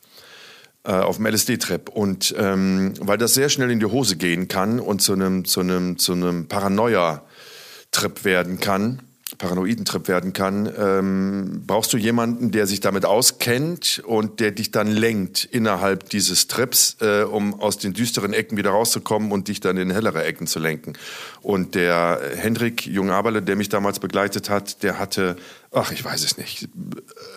[0.83, 1.91] Äh, auf dem LSD-Trip.
[1.91, 5.61] Und ähm, weil das sehr schnell in die Hose gehen kann und zu einem, zu
[5.61, 9.03] einem, zu einem Paranoia-Trip werden kann,
[9.40, 14.87] Paranoidentrip werden kann, ähm, brauchst du jemanden, der sich damit auskennt und der dich dann
[14.87, 19.79] lenkt innerhalb dieses Trips, äh, um aus den düsteren Ecken wieder rauszukommen und dich dann
[19.79, 20.92] in hellere Ecken zu lenken.
[21.40, 25.37] Und der Hendrik Jungaberle, der mich damals begleitet hat, der hatte,
[25.72, 26.68] ach, ich weiß es nicht,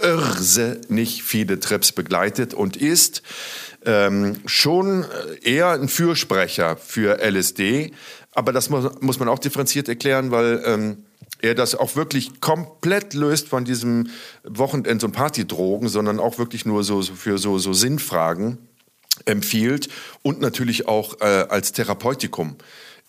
[0.02, 3.24] irrsinnig viele Trips begleitet und ist
[3.86, 5.06] ähm, schon
[5.42, 7.94] eher ein Fürsprecher für LSD.
[8.34, 10.98] Aber das muss, muss man auch differenziert erklären, weil ähm,
[11.44, 14.10] er das auch wirklich komplett löst von diesem
[14.44, 18.58] Wochenend- und Partydrogen, sondern auch wirklich nur so, so für so, so Sinnfragen
[19.26, 19.90] empfiehlt
[20.22, 22.56] und natürlich auch äh, als Therapeutikum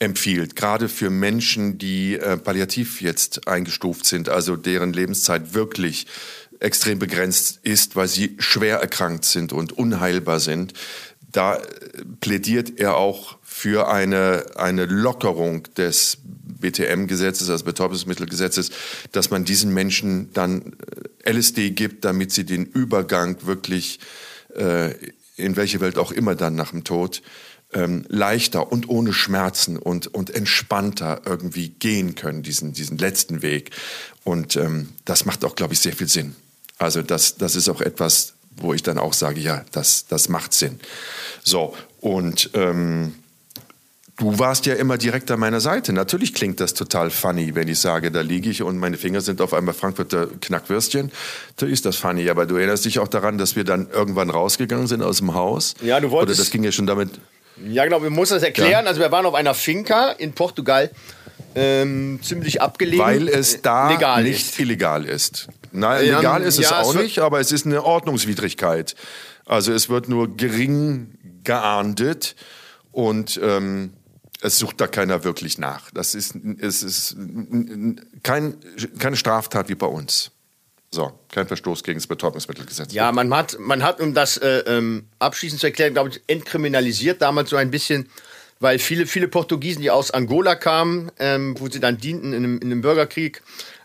[0.01, 6.07] empfiehlt, gerade für Menschen, die äh, palliativ jetzt eingestuft sind, also deren Lebenszeit wirklich
[6.59, 10.72] extrem begrenzt ist, weil sie schwer erkrankt sind und unheilbar sind.
[11.30, 11.61] Da
[12.20, 16.18] plädiert er auch für eine, eine Lockerung des
[16.61, 18.70] BTM-Gesetzes, also Betäubungsmittelgesetzes,
[19.12, 20.76] dass man diesen Menschen dann
[21.24, 24.00] äh, LSD gibt, damit sie den Übergang wirklich
[24.57, 24.94] äh,
[25.36, 27.22] in welche Welt auch immer dann nach dem Tod
[27.72, 33.70] ähm, leichter und ohne Schmerzen und, und entspannter irgendwie gehen können, diesen, diesen letzten Weg.
[34.22, 36.36] Und ähm, das macht auch, glaube ich, sehr viel Sinn.
[36.78, 40.52] Also das, das ist auch etwas, wo ich dann auch sage, ja, das, das macht
[40.52, 40.78] Sinn.
[41.42, 43.14] So, und ähm,
[44.17, 45.93] du warst ja immer direkt an meiner Seite.
[45.93, 49.41] Natürlich klingt das total funny, wenn ich sage, da liege ich und meine Finger sind
[49.41, 51.11] auf einmal Frankfurter Knackwürstchen.
[51.57, 52.29] Da ist das funny.
[52.31, 55.75] Aber du erinnerst dich auch daran, dass wir dann irgendwann rausgegangen sind aus dem Haus?
[55.83, 56.39] Ja, du wolltest.
[56.39, 57.11] Oder das ging ja schon damit.
[57.67, 58.85] Ja, genau, wir müssen das erklären.
[58.85, 58.89] Ja.
[58.89, 60.91] Also wir waren auf einer Finca in Portugal,
[61.55, 63.05] ähm, ziemlich abgelegen.
[63.05, 64.59] Weil es da nicht ist.
[64.59, 65.49] illegal ist.
[65.71, 68.95] Nein, ja, legal ist ja, es auch es nicht, aber es ist eine Ordnungswidrigkeit.
[69.47, 72.35] Also es wird nur gering geahndet
[72.93, 73.93] und ähm,
[74.45, 75.90] es sucht da keiner wirklich nach.
[75.90, 77.16] Das ist, es ist
[78.22, 78.59] kein,
[78.99, 80.32] keine Straftat wie bei uns.
[80.90, 82.92] So, kein Verstoß gegen das Betäubungsmittelgesetz.
[82.92, 87.22] Ja, man hat, man hat, um das äh, ähm, abschließend zu erklären, glaube ich, entkriminalisiert
[87.22, 88.11] damals so ein bisschen,
[88.61, 92.59] weil viele, viele Portugiesen, die aus Angola kamen, ähm, wo sie dann dienten in einem,
[92.59, 93.42] in einem Bürgerkrieg,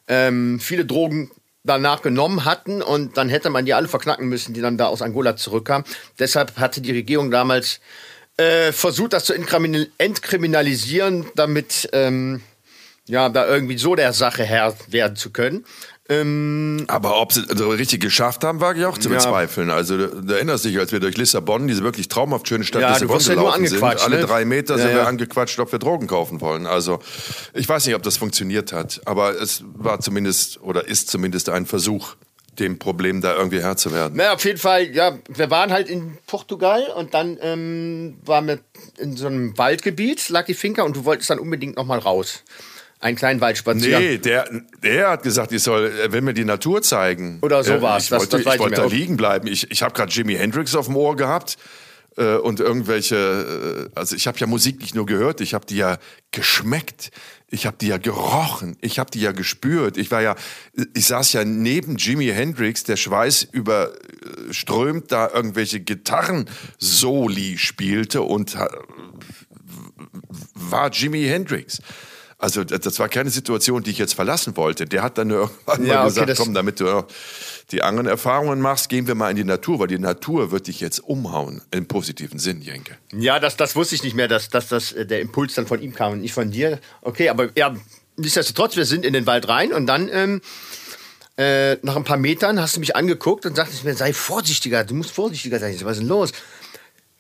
[0.10, 1.32] ähm, viele Drogen
[1.64, 5.02] danach genommen hatten und dann hätte man die alle verknacken müssen, die dann da aus
[5.02, 5.88] Angola zurückkamen.
[6.20, 7.80] Deshalb hatte die Regierung damals
[8.40, 12.42] äh, versucht, das zu entkriminalisieren, damit ähm,
[13.06, 15.66] ja da irgendwie so der Sache Herr werden zu können.
[16.12, 19.70] Ähm, Aber ob sie also richtig geschafft haben, wage ich auch zu bezweifeln.
[19.70, 23.20] Also du, erinnerst dich, als wir durch Lissabon, diese wirklich traumhaft schöne Stadt ja, Lissabon
[23.20, 24.26] gelaufen ja sind, alle ne?
[24.26, 26.66] drei Meter ja, sind wir angequatscht, ob wir Drogen kaufen wollen.
[26.66, 27.00] Also
[27.54, 31.68] ich weiß nicht, ob das funktioniert hat, aber es war zumindest oder ist zumindest ein
[31.68, 32.16] Versuch
[32.60, 34.14] dem Problem da irgendwie Herr zu werden.
[34.16, 38.60] Na, auf jeden Fall, ja, wir waren halt in Portugal und dann ähm, waren wir
[38.98, 42.44] in so einem Waldgebiet, lag die Finca und du wolltest dann unbedingt nochmal raus.
[43.02, 44.02] Einen kleinen Waldspaziergang.
[44.02, 44.50] Nee, der,
[44.84, 47.40] der hat gesagt, ich soll, er will mir die Natur zeigen.
[47.42, 48.06] Oder so war es.
[48.06, 49.48] Ich wollte, ich wollte da liegen bleiben.
[49.48, 51.58] Ich, ich habe gerade Jimi Hendrix auf dem Ohr gehabt
[52.18, 55.78] äh, und irgendwelche, äh, also ich habe ja Musik nicht nur gehört, ich habe die
[55.78, 55.98] ja
[56.32, 57.12] geschmeckt.
[57.52, 59.98] Ich habe die ja gerochen, ich habe die ja gespürt.
[59.98, 60.36] Ich war ja,
[60.94, 68.56] ich saß ja neben Jimi Hendrix, der Schweiß überströmt da irgendwelche Gitarren-Soli spielte und
[70.54, 71.82] war Jimi Hendrix.
[72.38, 74.86] Also das war keine Situation, die ich jetzt verlassen wollte.
[74.86, 77.04] Der hat dann irgendwann ja, mal okay, gesagt, komm, damit du
[77.72, 80.80] die anderen Erfahrungen machst, gehen wir mal in die Natur, weil die Natur wird dich
[80.80, 82.98] jetzt umhauen, im positiven Sinn, Jenke.
[83.14, 85.82] Ja, das, das wusste ich nicht mehr, dass, dass das, äh, der Impuls dann von
[85.82, 86.80] ihm kam und nicht von dir.
[87.02, 87.76] Okay, aber ja,
[88.18, 90.10] nichtsdestotrotz, wir sind in den Wald rein und dann...
[90.12, 90.42] Ähm,
[91.38, 94.94] äh, nach ein paar Metern hast du mich angeguckt und sagtest mir, sei vorsichtiger, du
[94.94, 95.74] musst vorsichtiger sein.
[95.84, 96.34] Was ist denn los?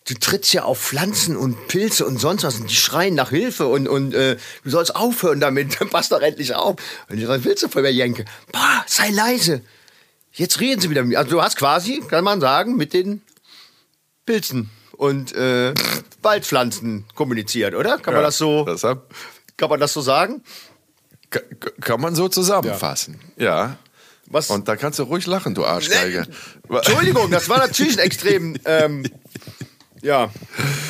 [0.09, 3.67] du trittst ja auf Pflanzen und Pilze und sonst was und die schreien nach Hilfe
[3.67, 6.75] und, und äh, du sollst aufhören damit, pass doch endlich auf.
[7.09, 8.25] Und ich sag, willst du von mir, Jenke?
[8.51, 9.61] Bah, sei leise.
[10.39, 11.17] Jetzt reden sie wieder mit mir.
[11.17, 13.21] Also du hast quasi, kann man sagen, mit den
[14.25, 15.73] Pilzen und äh,
[16.21, 17.97] Waldpflanzen kommuniziert, oder?
[17.97, 18.63] Kann ja, man das so?
[18.63, 19.13] Das hab,
[19.57, 20.41] kann man das so sagen?
[21.81, 23.45] Kann man so zusammenfassen, ja.
[23.45, 23.77] ja.
[24.27, 24.49] Was?
[24.49, 26.25] Und da kannst du ruhig lachen, du Arschgeiger.
[26.69, 29.03] Entschuldigung, das war natürlich ein extrem ähm,
[30.01, 30.29] ja,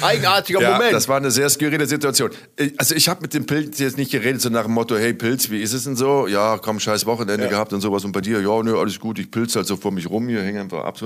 [0.02, 0.94] eigenartiger ja, Moment.
[0.94, 2.32] Das war eine sehr skurrile Situation.
[2.78, 5.50] Also ich habe mit dem Pilz jetzt nicht geredet, so nach dem Motto, hey Pilz,
[5.50, 6.28] wie ist es denn so?
[6.28, 7.50] Ja, komm, scheiß Wochenende ja.
[7.50, 8.06] gehabt und sowas.
[8.06, 10.42] Und bei dir, ja, nö, alles gut, ich pilze halt so vor mich rum, hier
[10.42, 11.00] hänge einfach ab.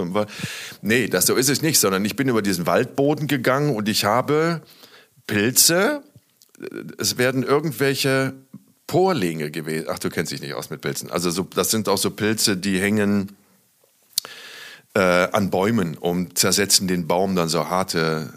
[0.81, 4.05] Nee, das so ist es nicht, sondern ich bin über diesen Waldboden gegangen und ich
[4.05, 4.61] habe
[5.27, 6.01] Pilze,
[6.97, 8.33] es werden irgendwelche
[8.87, 9.87] Porlinge gewesen.
[9.89, 11.09] Ach, du kennst dich nicht aus mit Pilzen.
[11.09, 13.35] Also so, das sind auch so Pilze, die hängen
[14.95, 18.33] äh, an Bäumen und zersetzen den Baum dann so harte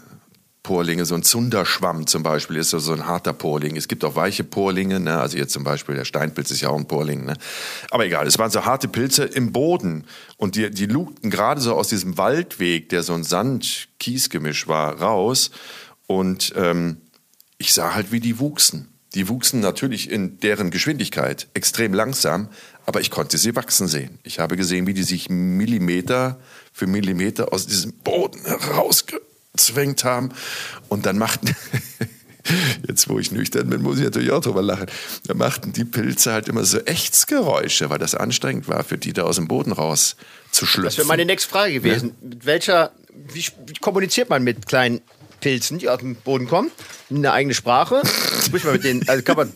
[0.67, 1.05] Porlinge.
[1.05, 3.77] So ein Zunderschwamm zum Beispiel ist so, ein harter Porling.
[3.77, 5.17] Es gibt auch weiche Porlinge, ne?
[5.17, 7.23] also jetzt zum Beispiel der Steinpilz ist ja auch ein Porling.
[7.23, 7.37] Ne?
[7.89, 10.03] Aber egal, es waren so harte Pilze im Boden
[10.35, 15.51] und die, die lugten gerade so aus diesem Waldweg, der so ein Sand-Kies-Gemisch war, raus
[16.05, 16.97] und ähm,
[17.57, 18.89] ich sah halt, wie die wuchsen.
[19.15, 22.49] Die wuchsen natürlich in deren Geschwindigkeit extrem langsam,
[22.87, 24.17] aber ich konnte sie wachsen sehen.
[24.23, 26.39] Ich habe gesehen, wie die sich Millimeter
[26.71, 30.29] für Millimeter aus diesem Boden herausgezwängt haben.
[30.87, 31.53] Und dann machten,
[32.87, 34.85] jetzt wo ich nüchtern bin, muss ich natürlich auch drüber lachen,
[35.25, 39.23] da machten die Pilze halt immer so Echtsgeräusche, weil das anstrengend war, für die da
[39.23, 40.15] aus dem Boden raus
[40.51, 40.85] zu schlüpfen.
[40.85, 42.15] Das wäre meine nächste Frage gewesen.
[42.21, 42.29] Ja?
[42.29, 42.91] Mit welcher,
[43.33, 45.01] wie, wie kommuniziert man mit kleinen
[45.41, 46.71] Pilzen, die aus dem Boden kommen,
[47.09, 48.01] eine eigene Sprache.
[48.45, 49.53] Sprich mal mit denen, also kann man,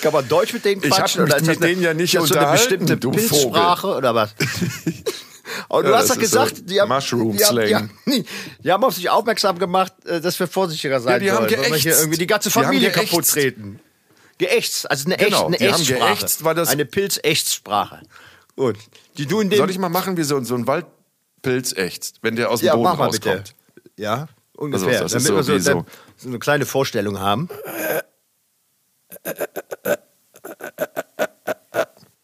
[0.00, 1.26] kann man Deutsch mit denen quatschen?
[1.26, 4.34] Ich habe mit, mit denen ja nicht unterhalten, so eine bestimmte Pilzsprache oder was?
[5.68, 7.74] Und du Ja, hast das doch ist so gesagt, die haben, Mushroom die, haben, die,
[7.74, 7.90] haben,
[8.64, 11.70] die haben auf sich aufmerksam gemacht, äh, dass wir vorsichtiger sein Ja, die haben sollen,
[11.72, 13.10] wir hier irgendwie die ganze Die haben Familie geächtzt.
[13.10, 13.80] kaputt treten.
[14.38, 16.14] Geächtzt, also eine, Genau, echt, eine die haben Echtsprache.
[16.16, 18.02] geächtzt, weil das- eine Pilzechtstsprache.
[18.56, 18.76] Gut.
[19.18, 22.36] Die du in dem Soll ich mal machen, wie so, so ein Waldpilz ächzt, wenn
[22.36, 23.22] der aus dem ja, Boden rauskommt?
[23.22, 23.44] bitte.
[23.96, 25.00] Ja, ungefähr.
[25.02, 25.86] das ist damit so wir so, so-
[26.18, 27.48] so eine kleine Vorstellung haben.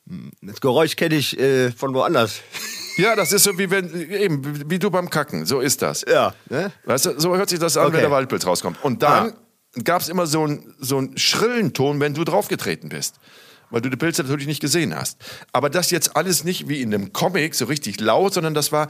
[0.08, 2.40] Hm, Das Geräusch kenne ich äh, von woanders.
[2.98, 5.46] Ja, das ist so wie wenn eben wie du beim Kacken.
[5.46, 6.04] So ist das.
[6.06, 6.70] Ja, ne?
[6.84, 7.94] Weißt du, so hört sich das an, Okay.
[7.94, 8.84] wenn der Waldpilz rauskommt.
[8.84, 9.32] Und dann
[9.82, 13.14] gab es immer so einen so einen schrillen Ton, wenn du draufgetreten bist.
[13.72, 15.18] Weil du die Pilze natürlich nicht gesehen hast.
[15.50, 18.88] Aber das jetzt alles nicht wie in einem Comic so richtig laut, sondern das war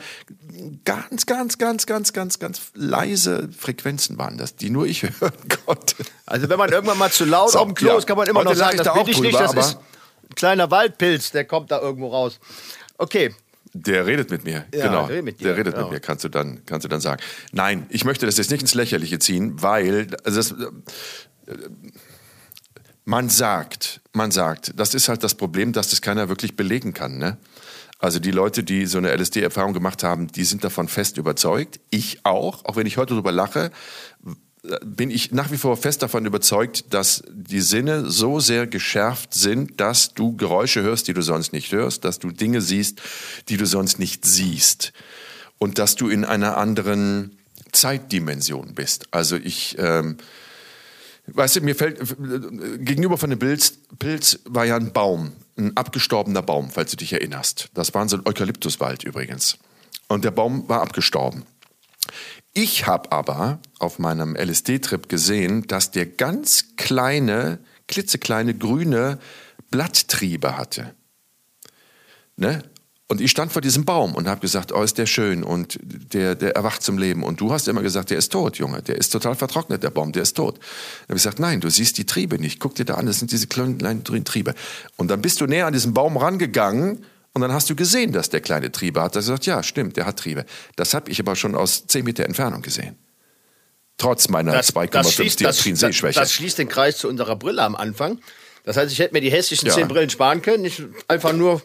[0.84, 5.32] ganz, ganz, ganz, ganz, ganz, ganz leise Frequenzen waren das, die nur ich hören
[5.64, 5.96] konnte.
[6.26, 7.96] Also wenn man irgendwann mal zu laut So, auf dem Klo ja.
[7.98, 9.50] ist, kann man immer Heute noch sagen, ich das da bin ich nicht, drüber, das
[9.52, 9.78] aber- ist
[10.28, 12.38] ein kleiner Waldpilz, der kommt da irgendwo raus.
[12.98, 13.34] Okay,
[13.74, 15.06] Der redet mit mir, Ja, genau.
[15.06, 15.86] der redet mit dir, der redet genau.
[15.86, 17.22] mit mir, kannst du dann, kannst du dann sagen.
[17.52, 20.50] Nein, ich möchte das jetzt nicht ins Lächerliche ziehen, weil also das,
[21.46, 21.54] äh,
[23.04, 27.18] man sagt, man sagt, das ist halt das Problem, dass das keiner wirklich belegen kann.
[27.18, 27.36] Ne?
[27.98, 31.80] Also die Leute, die so eine LSD-Erfahrung gemacht haben, die sind davon fest überzeugt.
[31.90, 33.70] Ich auch, auch wenn ich heute darüber lache,
[34.84, 39.80] bin ich nach wie vor fest davon überzeugt, dass die Sinne so sehr geschärft sind,
[39.80, 43.02] dass du Geräusche hörst, die du sonst nicht hörst, dass du Dinge siehst,
[43.48, 44.92] die du sonst nicht siehst
[45.58, 47.38] und dass du in einer anderen
[47.72, 49.06] Zeitdimension bist.
[49.10, 50.18] Also ich, ähm,
[51.26, 51.98] weißt du, mir fällt
[52.84, 57.12] gegenüber von dem Pilz, Pilz war ja ein Baum, ein abgestorbener Baum, falls du dich
[57.12, 57.70] erinnerst.
[57.74, 59.58] Das war so ein Eukalyptuswald übrigens.
[60.08, 61.44] Und der Baum war abgestorben.
[62.54, 69.18] Ich habe aber auf meinem LSD-Trip gesehen, dass der ganz kleine, klitzekleine grüne
[69.70, 70.94] Blatttriebe hatte.
[72.36, 72.62] Ne?
[73.12, 76.34] Und ich stand vor diesem Baum und habe gesagt, oh, ist der schön und der,
[76.34, 77.24] der erwacht zum Leben.
[77.24, 80.12] Und du hast immer gesagt, der ist tot, Junge, der ist total vertrocknet, der Baum,
[80.12, 80.54] der ist tot.
[80.56, 82.58] Dann habe ich gesagt, nein, du siehst die Triebe nicht.
[82.58, 84.54] Guck dir da an, das sind diese kleinen, Triebe.
[84.96, 87.04] Und dann bist du näher an diesen Baum rangegangen
[87.34, 89.14] und dann hast du gesehen, dass der kleine Triebe hat.
[89.14, 90.46] Da hast du gesagt, ja, stimmt, der hat Triebe.
[90.76, 92.96] Das habe ich aber schon aus 10 Meter Entfernung gesehen.
[93.98, 96.18] Trotz meiner 2,5 schließt, Dioptrien das, Sehschwäche.
[96.18, 98.20] das schließt den Kreis zu unserer Brille am Anfang.
[98.64, 99.74] Das heißt, ich hätte mir die hässlichen Ja.
[99.74, 100.64] zehn Brillen sparen können.
[100.64, 101.60] Ich einfach nur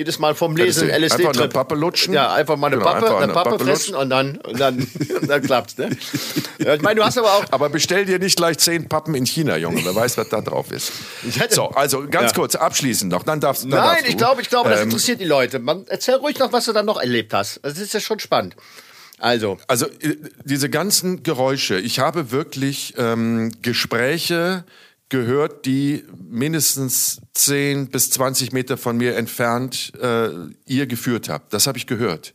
[0.00, 2.12] jedes Mal vom Lesen du LSD einfach eine Pappe lutschen?
[2.14, 4.86] Ja, einfach mal eine Genau, Pappe, eine eine Pappe, Pappe fressen und dann, und dann,
[5.26, 5.76] dann klappt's.
[5.78, 5.90] Ne?
[6.58, 9.26] Ja, ich meine, du hast aber auch Aber bestell dir nicht gleich zehn Pappen in
[9.26, 9.84] China, Junge.
[9.84, 10.90] Wer weiß, was da drauf ist.
[11.50, 12.36] So, also ganz Ja.
[12.36, 13.22] kurz abschließend noch.
[13.22, 14.08] Dann darfst, dann Nein, darfst du.
[14.10, 15.58] ich glaube, ich glaube, das Ähm, interessiert die Leute.
[15.58, 17.60] Man, erzähl ruhig noch, was du dann noch erlebt hast.
[17.62, 18.56] Das ist ja schon spannend.
[19.18, 24.64] Also, Also äh, diese ganzen Geräusche, ich habe wirklich ähm, Gespräche
[25.10, 30.30] gehört, die mindestens 10 bis 20 Meter von mir entfernt äh,
[30.66, 31.52] ihr geführt habt.
[31.52, 32.34] Das habe ich gehört.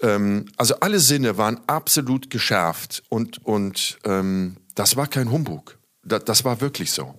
[0.00, 5.78] Ähm, also alle Sinne waren absolut geschärft und, und ähm, das war kein Humbug.
[6.04, 7.14] Da, das war wirklich so.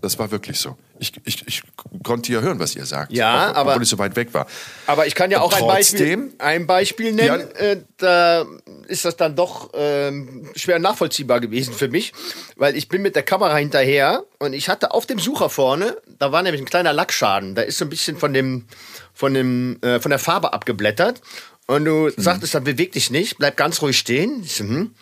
[0.00, 0.76] Das war wirklich so.
[1.00, 1.62] Ich, ich, ich
[2.02, 4.46] konnte ja hören, was ihr sagt, Ja, auch, aber- obwohl ich so weit weg war.
[4.86, 7.48] aber ich kann ja auch ein Beispiel, Trotzdem- ein Beispiel nennen.
[7.54, 7.60] Ja.
[7.60, 8.46] Äh, da
[8.86, 12.12] ist das dann doch ähm, schwer nachvollziehbar gewesen für mich,
[12.56, 16.32] weil ich bin mit der Kamera hinterher und ich hatte auf dem Sucher vorne, da
[16.32, 17.54] war nämlich ein kleiner Lackschaden.
[17.54, 18.66] Da ist so ein bisschen von dem,
[19.14, 21.20] von dem, äh, von der Farbe abgeblättert.
[21.66, 24.40] Und du sagtest dann, beweg dich nicht, bleib ganz ruhig stehen.
[24.42, 24.94] Ich so, hm.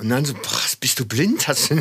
[0.00, 1.46] Und dann so, boah, bist du blind?
[1.46, 1.74] Hast du,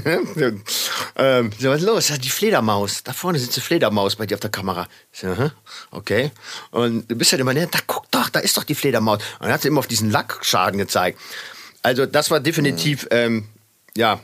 [1.15, 2.11] ähm, so, was ist los?
[2.21, 3.01] Die Fledermaus.
[3.03, 4.87] Da vorne sitzt eine Fledermaus bei dir auf der Kamera.
[5.13, 5.51] Ich so, aha,
[5.91, 6.31] okay.
[6.71, 9.19] Und du bist halt immer, ne, da guck doch, da ist doch die Fledermaus.
[9.39, 11.19] Und dann hat sie immer auf diesen Lackschaden gezeigt.
[11.81, 13.45] Also das war definitiv, ähm,
[13.95, 14.19] ja,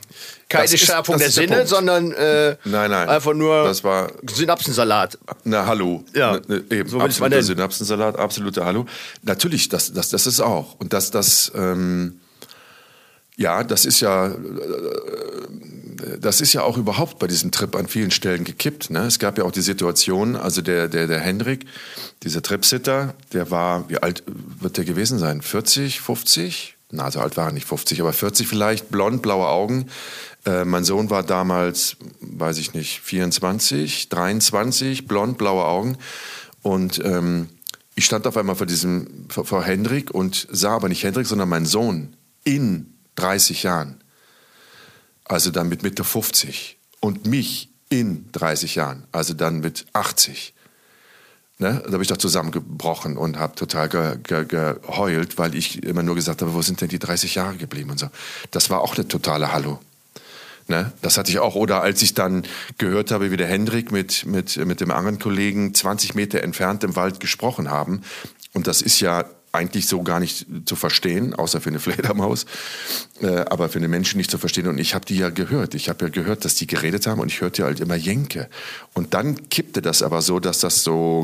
[0.48, 1.68] keine Das Schärfung der ist der Sinne, Punkt.
[1.70, 3.08] sondern äh, Nein, nein.
[3.08, 5.18] einfach nur Das war- Synapsensalat.
[5.44, 6.04] Na, hallo.
[6.14, 7.42] Ja, Ne, ne, eben, so absoluter.
[7.42, 8.86] Synapsensalat, absoluter Hallo.
[9.22, 10.74] Natürlich, das, das, das ist auch.
[10.78, 12.20] Und das, das, ähm,
[13.36, 14.36] ja, das ist ja, äh,
[16.20, 18.90] das ist ja auch überhaupt bei diesem Trip an vielen Stellen gekippt.
[18.90, 19.00] Ne?
[19.00, 21.66] Es gab ja auch die Situation, also der, der, der Henrik,
[22.22, 25.42] dieser Tripsitter, der war, wie alt wird der gewesen sein?
[25.42, 26.76] 40, 50?
[26.90, 29.86] Na, so alt war er nicht 50, aber 40 vielleicht, blond, blaue Augen.
[30.44, 35.98] Äh, mein Sohn war damals, weiß ich nicht, 24, 23, blond, blaue Augen.
[36.62, 37.48] Und ähm,
[37.96, 41.48] ich stand auf einmal vor diesem, vor, vor Hendrik und sah aber nicht Hendrik, sondern
[41.48, 44.02] meinen Sohn in 30 Jahren.
[45.24, 46.78] Also dann mit Mitte 50.
[47.00, 49.04] Und mich in 30 Jahren.
[49.12, 50.54] Also dann mit 80.
[51.58, 51.82] Ne?
[51.86, 56.14] Da habe ich doch zusammengebrochen und habe total ge ge geheult, weil ich immer nur
[56.14, 58.08] gesagt habe, wo sind denn die 30 Jahre geblieben und so.
[58.50, 59.80] Das war auch eine totale Hallo.
[60.68, 60.92] Ne?
[61.00, 61.54] Das hatte ich auch.
[61.54, 62.44] Oder als ich dann
[62.76, 66.96] gehört habe, wie der Hendrik mit, mit, mit dem anderen Kollegen 20 Meter entfernt im
[66.96, 68.02] Wald gesprochen haben.
[68.52, 69.24] Und das ist ja
[69.56, 72.46] eigentlich so gar nicht zu verstehen, außer für eine Fledermaus,
[73.20, 74.68] äh, aber für eine Menschen nicht zu verstehen.
[74.68, 75.74] Und ich habe die ja gehört.
[75.74, 78.48] Ich habe ja gehört, dass die geredet haben und ich hörte halt immer Jenke.
[78.94, 81.22] Und dann kippte das aber so, dass das so,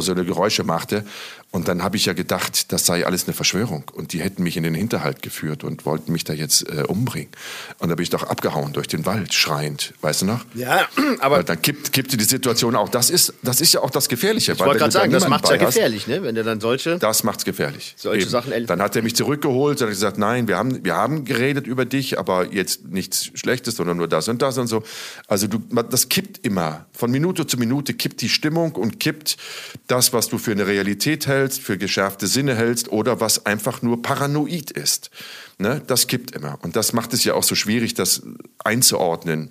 [0.00, 1.04] so eine Geräusche machte.
[1.50, 3.84] Und dann habe ich ja gedacht, das sei alles eine Verschwörung.
[3.94, 7.30] Und die hätten mich in den Hinterhalt geführt und wollten mich da jetzt äh, umbringen.
[7.78, 9.94] Und da bin ich doch abgehauen durch den Wald, schreiend.
[10.02, 10.44] Weißt du noch?
[10.54, 10.86] Ja,
[11.20, 11.38] aber.
[11.38, 12.90] Weil dann kippt, kippte die Situation auch.
[12.90, 14.52] Das ist, das ist ja auch das Gefährliche.
[14.52, 16.22] Ich wollte gerade sagen, das macht ja gefährlich, ne?
[16.22, 16.98] wenn du dann solche.
[16.98, 17.94] Das macht's gefährlich.
[17.96, 18.30] Solche Eben.
[18.30, 21.66] Sachen Dann hat er mich zurückgeholt und hat gesagt, nein, wir haben, wir haben geredet
[21.66, 24.82] über dich, aber jetzt nichts Schlechtes, sondern nur das und das und so.
[25.26, 26.84] Also du, das kippt immer.
[26.92, 29.38] Von Minute zu Minute kippt die Stimmung und kippt
[29.86, 33.82] das, was du für eine Realität hältst hältst, für geschärfte Sinne hältst oder was einfach
[33.82, 35.10] nur paranoid ist.
[35.58, 35.82] Ne?
[35.86, 36.58] Das kippt immer.
[36.62, 38.22] Und das macht es ja auch so schwierig, das
[38.62, 39.50] einzuordnen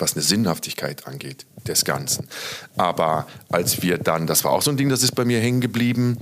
[0.00, 2.28] was eine Sinnhaftigkeit angeht des Ganzen.
[2.76, 5.60] Aber als wir dann, das war auch so ein Ding, das ist bei mir hängen
[5.60, 6.18] geblieben,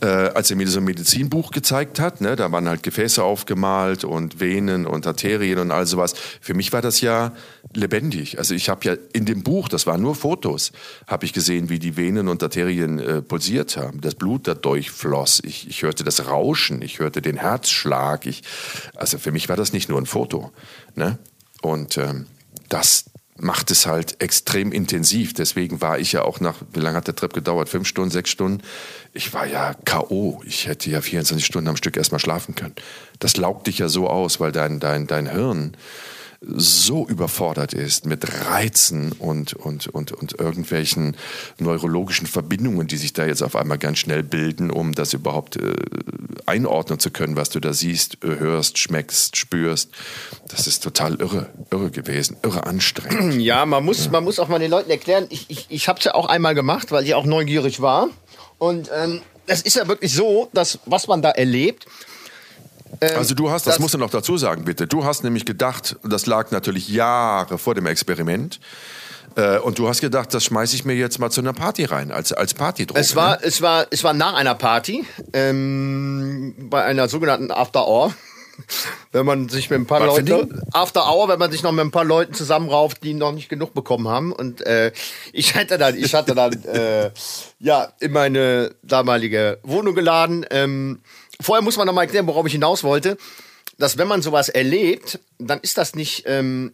[0.00, 4.04] äh, als er mir so ein Medizinbuch gezeigt hat, ne, da waren halt Gefäße aufgemalt
[4.04, 6.14] und Venen und Arterien und all sowas.
[6.40, 7.32] Für mich war das ja
[7.74, 8.38] lebendig.
[8.38, 10.72] Also ich habe ja in dem Buch, das waren nur Fotos,
[11.06, 15.40] habe ich gesehen, wie die Venen und Arterien äh, pulsiert haben, das Blut da durchfloss.
[15.44, 18.26] Ich, ich hörte das Rauschen, ich hörte den Herzschlag.
[18.26, 18.42] Ich,
[18.96, 20.52] also für mich war das nicht nur ein Foto.
[20.94, 21.18] Ne?
[21.62, 22.26] Und ähm,
[22.68, 23.04] das,
[23.40, 25.34] macht es halt extrem intensiv.
[25.34, 27.68] Deswegen war ich ja auch nach, wie lange hat der Trip gedauert?
[27.68, 28.62] Fünf Stunden, sechs Stunden?
[29.12, 30.42] Ich war ja K.O.
[30.44, 32.74] Ich hätte ja 24 Stunden am Stück erstmal schlafen können.
[33.18, 35.76] Das laugt dich ja so aus, weil dein, dein, dein Hirn
[36.42, 41.16] so überfordert ist mit Reizen und, und, und, und irgendwelchen
[41.58, 45.74] neurologischen Verbindungen, die sich da jetzt auf einmal ganz schnell bilden, um das überhaupt äh,
[46.46, 49.90] einordnen zu können, was du da siehst, äh, hörst, schmeckst, spürst.
[50.48, 53.40] Das ist total irre, irre gewesen, irre anstrengend.
[53.42, 54.10] Ja, man muss, ja.
[54.10, 56.54] man muss auch mal den Leuten erklären, ich, ich, ich habe es ja auch einmal
[56.54, 58.08] gemacht, weil ich auch neugierig war.
[58.56, 61.86] Und ähm, es ist ja wirklich so, dass was man da erlebt,
[63.00, 64.86] ähm, also du hast, das, das musst du noch dazu sagen, bitte.
[64.86, 68.60] Du hast nämlich gedacht, das lag natürlich Jahre vor dem Experiment.
[69.36, 72.10] Äh, und du hast gedacht, das schmeiße ich mir jetzt mal zu einer Party rein,
[72.10, 73.00] als, als Partydroge.
[73.00, 73.38] Es war, ne?
[73.42, 78.12] es, war, es war nach einer Party, ähm, bei einer sogenannten After Hour.
[79.12, 81.90] wenn man sich mit ein paar Leuten After Hour, wenn man sich noch mit ein
[81.90, 84.32] paar Leuten zusammenrauft, die noch nicht genug bekommen haben.
[84.32, 84.92] Und äh,
[85.32, 87.10] ich hatte dann, ich hatte dann äh,
[87.58, 90.46] ja in meine damalige Wohnung geladen.
[90.50, 91.00] Ähm,
[91.40, 93.16] vorher muss man noch mal erklären, worauf ich hinaus wollte,
[93.78, 96.72] dass wenn man sowas erlebt, dann ist das nicht ähm,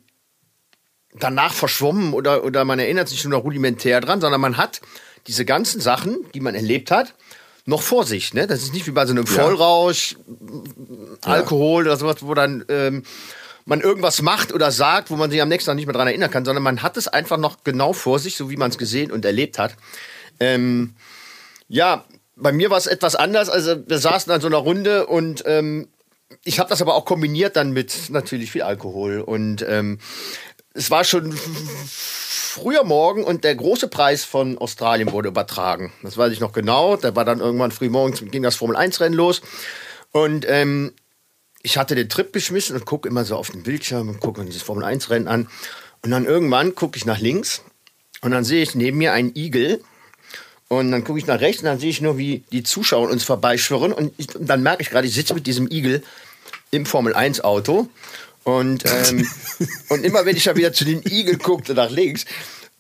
[1.14, 4.80] danach verschwommen oder, oder man erinnert sich nur noch rudimentär dran, sondern man hat
[5.26, 7.14] diese ganzen Sachen, die man erlebt hat,
[7.64, 8.32] noch vor sich.
[8.32, 8.46] Ne?
[8.46, 10.16] Das ist nicht wie bei so einem Vollrausch,
[11.24, 11.32] ja.
[11.32, 13.02] Alkohol oder sowas, wo dann ähm,
[13.64, 16.30] man irgendwas macht oder sagt, wo man sich am nächsten Tag nicht mehr dran erinnern
[16.30, 19.10] kann, sondern man hat es einfach noch genau vor sich, so wie man es gesehen
[19.10, 19.74] und erlebt hat.
[20.38, 20.94] Ähm,
[21.68, 22.04] ja,
[22.37, 23.49] bei mir war es etwas anders.
[23.49, 25.89] Also wir saßen an so einer Runde und ähm,
[26.45, 29.20] ich habe das aber auch kombiniert dann mit natürlich viel Alkohol.
[29.20, 29.99] Und ähm,
[30.74, 35.93] es war schon früher Morgen und der große Preis von Australien wurde übertragen.
[36.03, 36.97] Das weiß ich noch genau.
[36.97, 39.41] Da war dann irgendwann früh morgens ging das Formel 1 Rennen los.
[40.12, 40.93] Und ähm,
[41.62, 44.62] ich hatte den Trip geschmissen und gucke immer so auf den Bildschirm und gucke dieses
[44.62, 45.49] Formel 1 Rennen an.
[46.03, 47.62] Und dann irgendwann gucke ich nach links
[48.20, 49.82] und dann sehe ich neben mir einen Igel
[50.68, 53.22] und dann gucke ich nach rechts und dann sehe ich nur, wie die Zuschauer uns
[53.22, 53.92] vorbeischwirren.
[53.92, 56.02] Und, ich, und dann merke ich gerade, ich sitze mit diesem Igel
[56.72, 57.88] im Formel-1-Auto.
[58.42, 59.28] Und, ähm,
[59.88, 62.24] und immer wenn ich da wieder zu den Igel guckte, nach links,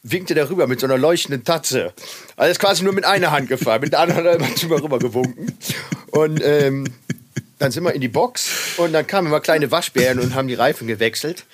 [0.02, 1.92] winkte der rüber mit so einer leuchtenden Tatze.
[2.36, 4.66] Also ist quasi nur mit einer Hand gefahren, mit der anderen hat er immer zu
[4.66, 5.56] mir rüber gewunken.
[6.10, 6.86] Und ähm,
[7.58, 10.54] dann sind wir in die Box und dann kamen immer kleine Waschbären und haben die
[10.54, 11.44] Reifen gewechselt.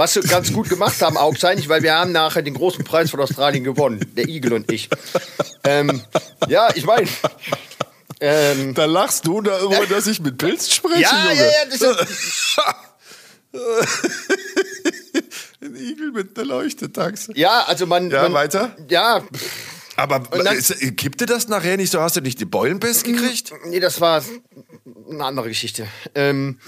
[0.00, 3.20] Was wir ganz gut gemacht haben, augenscheinlich, weil wir haben nachher den großen Preis von
[3.20, 4.88] Australien gewonnen, der Igel und ich.
[5.62, 6.00] Ähm,
[6.48, 7.06] ja, ich meine.
[8.18, 11.36] Ähm, da lachst du darüber, dass ich mit Pilz spreche, ja, Junge.
[11.36, 11.52] Ja,
[13.52, 13.52] ja,
[15.60, 17.32] Ein Igel mit einer Leuchtetaxe.
[17.34, 18.10] Ja, also man.
[18.10, 18.74] Ja, man, weiter?
[18.88, 19.22] Ja.
[20.00, 20.58] Aber dann,
[20.96, 22.00] kippte das nachher nicht so?
[22.00, 23.52] Hast du nicht die Beulenpest gekriegt?
[23.66, 24.22] Nee, das war
[25.10, 25.86] eine andere Geschichte.
[26.14, 26.58] Ähm,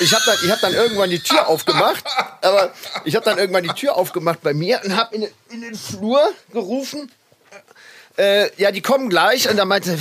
[0.00, 2.04] ich habe dann, hab dann irgendwann die Tür aufgemacht,
[2.40, 2.72] aber
[3.04, 6.20] ich habe dann irgendwann die Tür aufgemacht bei mir und habe in, in, den Flur
[6.52, 7.10] gerufen.
[8.18, 9.96] Äh, ja, die kommen gleich und dann meinte,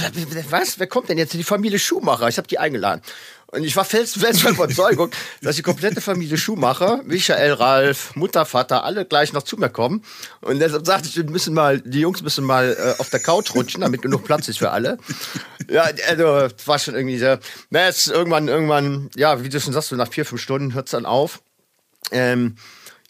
[0.50, 1.34] was, wer kommt denn jetzt?
[1.34, 2.28] Die Familie Schumacher.
[2.28, 3.02] Ich habe die eingeladen.
[3.52, 8.86] Und ich war felsenfest von Überzeugung, dass die komplette Familie Schumacher, Michael, Ralf, Mutter, Vater,
[8.86, 10.04] alle gleich noch zu mir kommen.
[10.40, 13.54] Und deshalb sagte ich, wir müssen mal, die Jungs müssen mal äh, auf der Couch
[13.54, 14.98] rutschen, damit genug Platz ist für alle.
[15.70, 17.38] Ja, also war schon irgendwie so.
[17.70, 20.92] Na, jetzt irgendwann, irgendwann, ja, wie du schon sagst, so nach vier, fünf Stunden hört's
[20.92, 21.42] dann auf.
[22.12, 22.58] Ähm,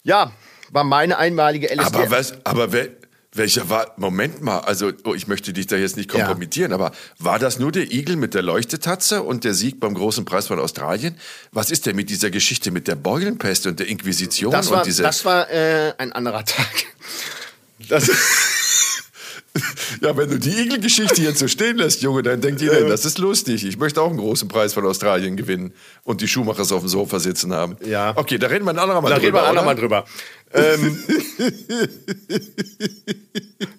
[0.04, 0.30] ja,
[0.70, 1.96] war meine einmalige LSD.
[1.96, 2.90] Aber was, aber wer,
[3.34, 6.74] Welcher war, Moment mal, also oh, ich möchte dich da jetzt nicht kompromittieren, ja.
[6.74, 10.48] aber war das nur der Igel mit der Leuchtetatze und der Sieg beim großen Preis
[10.48, 11.16] von Australien?
[11.50, 14.52] Was ist denn mit dieser Geschichte mit der Beulenpest und der Inquisition?
[14.52, 16.84] Das war, und diese das war äh, ein anderer Tag.
[17.88, 18.10] Das
[20.00, 23.18] ja, wenn du die Igelgeschichte jetzt so stehen lässt, Junge, dann denkt jeder, das ist
[23.18, 23.66] lustig.
[23.66, 25.74] Ich möchte auch einen großen Preis von Australien gewinnen
[26.04, 27.76] und die Schumachers auf dem Sofa sitzen haben.
[27.84, 28.12] Ja.
[28.16, 29.40] Okay, da reden wir ein andermal da drüber.
[29.42, 30.04] Da reden wir ein andermal drüber.
[30.54, 30.98] ähm.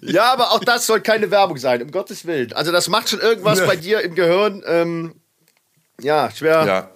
[0.00, 2.52] ja, aber auch das soll keine Werbung sein, um Gottes Willen.
[2.52, 3.66] Also das macht schon irgendwas ja.
[3.66, 4.62] bei dir im Gehirn.
[4.66, 5.14] Ähm,
[6.00, 6.64] ja, schwer.
[6.66, 6.90] Ja.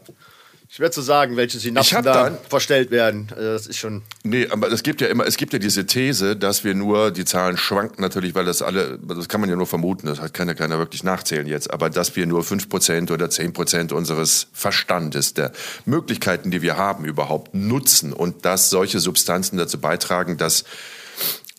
[0.78, 3.26] Schwer zu sagen, welche Synapsen da dann, verstellt werden.
[3.34, 4.02] Also das ist schon.
[4.22, 7.24] Nee, aber es gibt ja immer, es gibt ja diese These, dass wir nur, die
[7.24, 10.54] Zahlen schwanken natürlich, weil das alle, das kann man ja nur vermuten, das kann ja
[10.54, 15.50] keiner wirklich nachzählen jetzt, aber dass wir nur 5% oder 10% unseres Verstandes, der
[15.84, 20.62] Möglichkeiten, die wir haben, überhaupt nutzen und dass solche Substanzen dazu beitragen, dass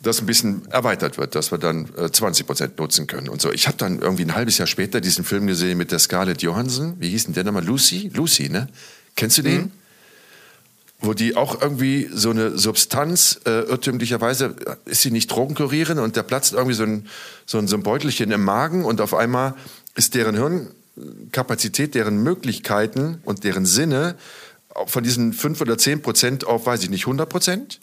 [0.02, 3.52] das ein bisschen erweitert wird, dass wir dann äh, 20 Prozent nutzen können und so.
[3.52, 6.96] Ich habe dann irgendwie ein halbes Jahr später diesen Film gesehen mit der Scarlett Johansson.
[7.00, 7.66] Wie hieß denn der nochmal?
[7.66, 8.10] Lucy?
[8.14, 8.70] Lucy, ne?
[9.20, 9.62] Kennst du den?
[9.62, 9.72] Mhm.
[11.02, 16.16] Wo die auch irgendwie so eine Substanz, äh, irrtümlicherweise äh, ist sie nicht Drogenkurieren und
[16.16, 17.08] da platzt irgendwie so ein,
[17.46, 19.56] so, ein, so ein Beutelchen im Magen und auf einmal
[19.96, 24.16] ist deren Hirnkapazität, deren Möglichkeiten und deren Sinne
[24.86, 27.80] von diesen 5 oder 10 Prozent auf, weiß ich nicht, 100 Prozent?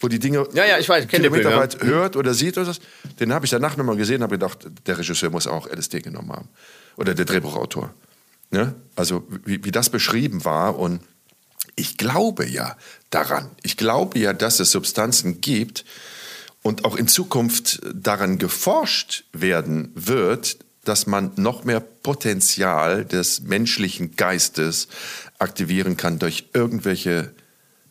[0.00, 1.58] Wo die Dinge ja, ja, ich weiß, Kilometer ja.
[1.58, 2.80] weit hört oder sieht oder so.
[3.18, 6.32] Den habe ich danach nochmal gesehen und habe gedacht, der Regisseur muss auch LSD genommen
[6.32, 6.48] haben.
[6.98, 7.94] Oder der Drehbuchautor.
[8.50, 8.74] Ne?
[8.94, 11.00] Also wie, wie das beschrieben war und
[11.74, 12.76] ich glaube ja
[13.10, 13.50] daran.
[13.62, 15.84] Ich glaube ja, dass es Substanzen gibt
[16.62, 24.16] und auch in Zukunft daran geforscht werden wird, dass man noch mehr Potenzial des menschlichen
[24.16, 24.88] Geistes
[25.38, 27.34] aktivieren kann durch irgendwelche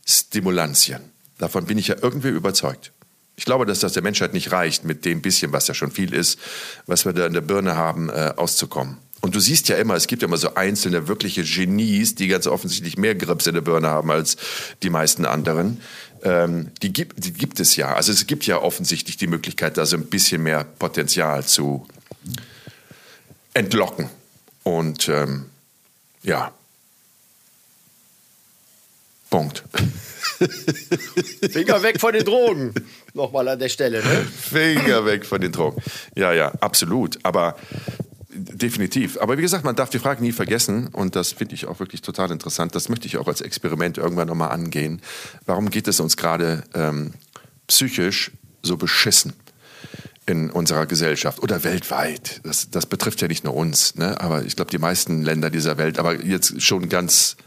[0.06, 1.02] Stimulantien.
[1.38, 2.92] Davon bin ich ja irgendwie überzeugt.
[3.36, 6.14] Ich glaube, dass das der Menschheit nicht reicht, mit dem bisschen, was ja schon viel
[6.14, 6.40] ist,
[6.86, 8.98] was wir da in der Birne haben, äh, auszukommen.
[9.26, 12.46] Und du siehst ja immer, es gibt ja immer so einzelne wirkliche Genies, die ganz
[12.46, 14.38] offensichtlich mehr Grips in der Birne haben als
[14.84, 15.82] die meisten anderen.
[16.22, 17.96] Ähm, die, gibt, die gibt es ja.
[17.96, 21.88] Also es gibt ja offensichtlich die Möglichkeit, da so ein bisschen mehr Potenzial zu
[23.56, 24.12] entlocken.
[24.62, 25.46] Und ähm,
[26.22, 26.52] ja.
[29.32, 29.64] Punkt.
[31.52, 32.76] Finger weg von den Drogen.
[33.16, 34.04] Nochmal an der Stelle.
[34.04, 34.28] Ne?
[34.40, 35.82] Finger weg von den Drogen.
[36.16, 37.18] Ja, ja, absolut.
[37.24, 37.56] Aber
[38.38, 39.18] Definitiv.
[39.22, 42.02] Aber wie gesagt, man darf die Frage nie vergessen und das finde ich auch wirklich
[42.02, 42.76] total interessant.
[42.76, 45.02] Das möchte ich auch als Experiment irgendwann nochmal angehen.
[45.46, 47.14] Warum geht es uns gerade ähm,
[47.68, 48.32] psychisch
[48.62, 49.34] so beschissen?
[50.28, 52.42] in unserer Gesellschaft oder weltweit.
[52.44, 54.20] Das, das betrifft ja nicht nur uns, ne?
[54.20, 57.38] aber ich glaube die meisten Länder dieser Welt, aber jetzt schon ganz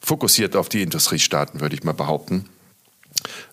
[0.00, 2.46] fokussiert auf die Industriestaaten, würde ich mal behaupten.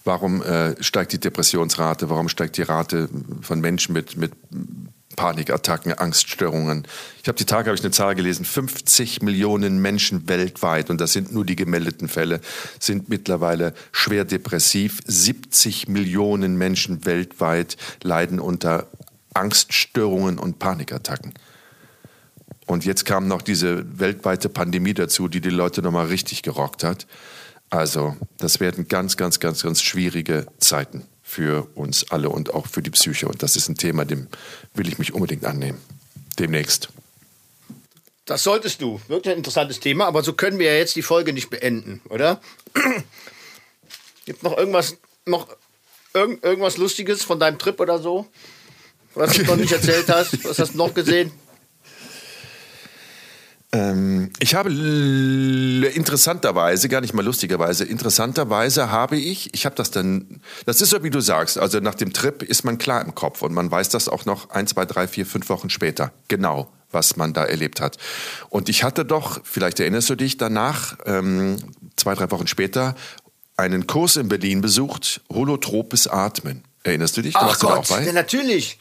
[0.03, 2.09] Warum äh, steigt die Depressionsrate?
[2.09, 3.07] Warum steigt die Rate
[3.41, 4.31] von Menschen mit, mit
[5.19, 6.87] Panikattacken, Angststörungen.
[7.21, 11.11] Ich habe die Tage habe ich eine Zahl gelesen, 50 Millionen Menschen weltweit und das
[11.11, 12.39] sind nur die gemeldeten Fälle,
[12.79, 15.01] sind mittlerweile schwer depressiv.
[15.05, 18.87] 70 Millionen Menschen weltweit leiden unter
[19.33, 21.33] Angststörungen und Panikattacken.
[22.65, 27.07] Und jetzt kam noch diese weltweite Pandemie dazu, die die Leute nochmal richtig gerockt hat.
[27.69, 32.81] Also, das werden ganz, ganz, ganz, ganz schwierige Zeiten für uns alle und auch für
[32.81, 33.27] die Psyche.
[33.27, 34.27] Und das ist ein Thema, dem
[34.73, 35.79] will ich mich unbedingt annehmen.
[36.39, 36.89] Demnächst.
[38.25, 38.99] Das solltest du.
[39.07, 42.41] Wirklich ein interessantes Thema, aber so können wir ja jetzt die Folge nicht beenden, oder?
[44.25, 45.47] Gibt noch irgendwas, noch
[46.15, 48.25] irgend, irgendwas Lustiges von deinem Trip oder so?
[49.13, 50.43] Was du noch nicht erzählt hast?
[50.43, 51.31] Was hast du noch gesehen?
[53.71, 54.71] Ähm, ich habe
[55.93, 61.03] interessanterweise, gar nicht mal lustigerweise, interessanterweise habe ich, ich habe das dann, das ist so
[61.03, 63.89] wie du sagst, also nach dem Trip ist man klar im Kopf und man weiß
[63.89, 66.11] das auch noch ein, zwei, drei, vier, fünf Wochen später.
[66.27, 67.97] Genau was man da erlebt hat.
[68.49, 71.57] Und ich hatte doch, vielleicht erinnerst du dich danach, ähm,
[71.95, 72.95] zwei, drei Wochen später,
[73.57, 76.63] einen Kurs in Berlin besucht, Holotropes Atmen.
[76.83, 77.35] Erinnerst du dich?
[77.35, 78.05] Ach Gott, da auch bei?
[78.05, 78.79] Ja, natürlich.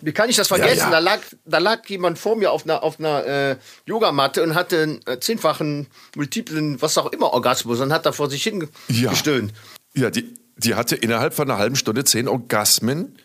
[0.00, 0.78] Wie kann ich das vergessen?
[0.78, 0.90] Ja, ja.
[0.90, 4.82] Da, lag, da lag jemand vor mir auf einer, auf einer äh, Yogamatte und hatte
[4.82, 5.86] einen äh, zehnfachen,
[6.16, 9.52] multiplen, was auch immer, Orgasmus und hat da vor sich hingestöhnt.
[9.94, 13.16] Ja, ja die, die hatte innerhalb von einer halben Stunde zehn Orgasmen.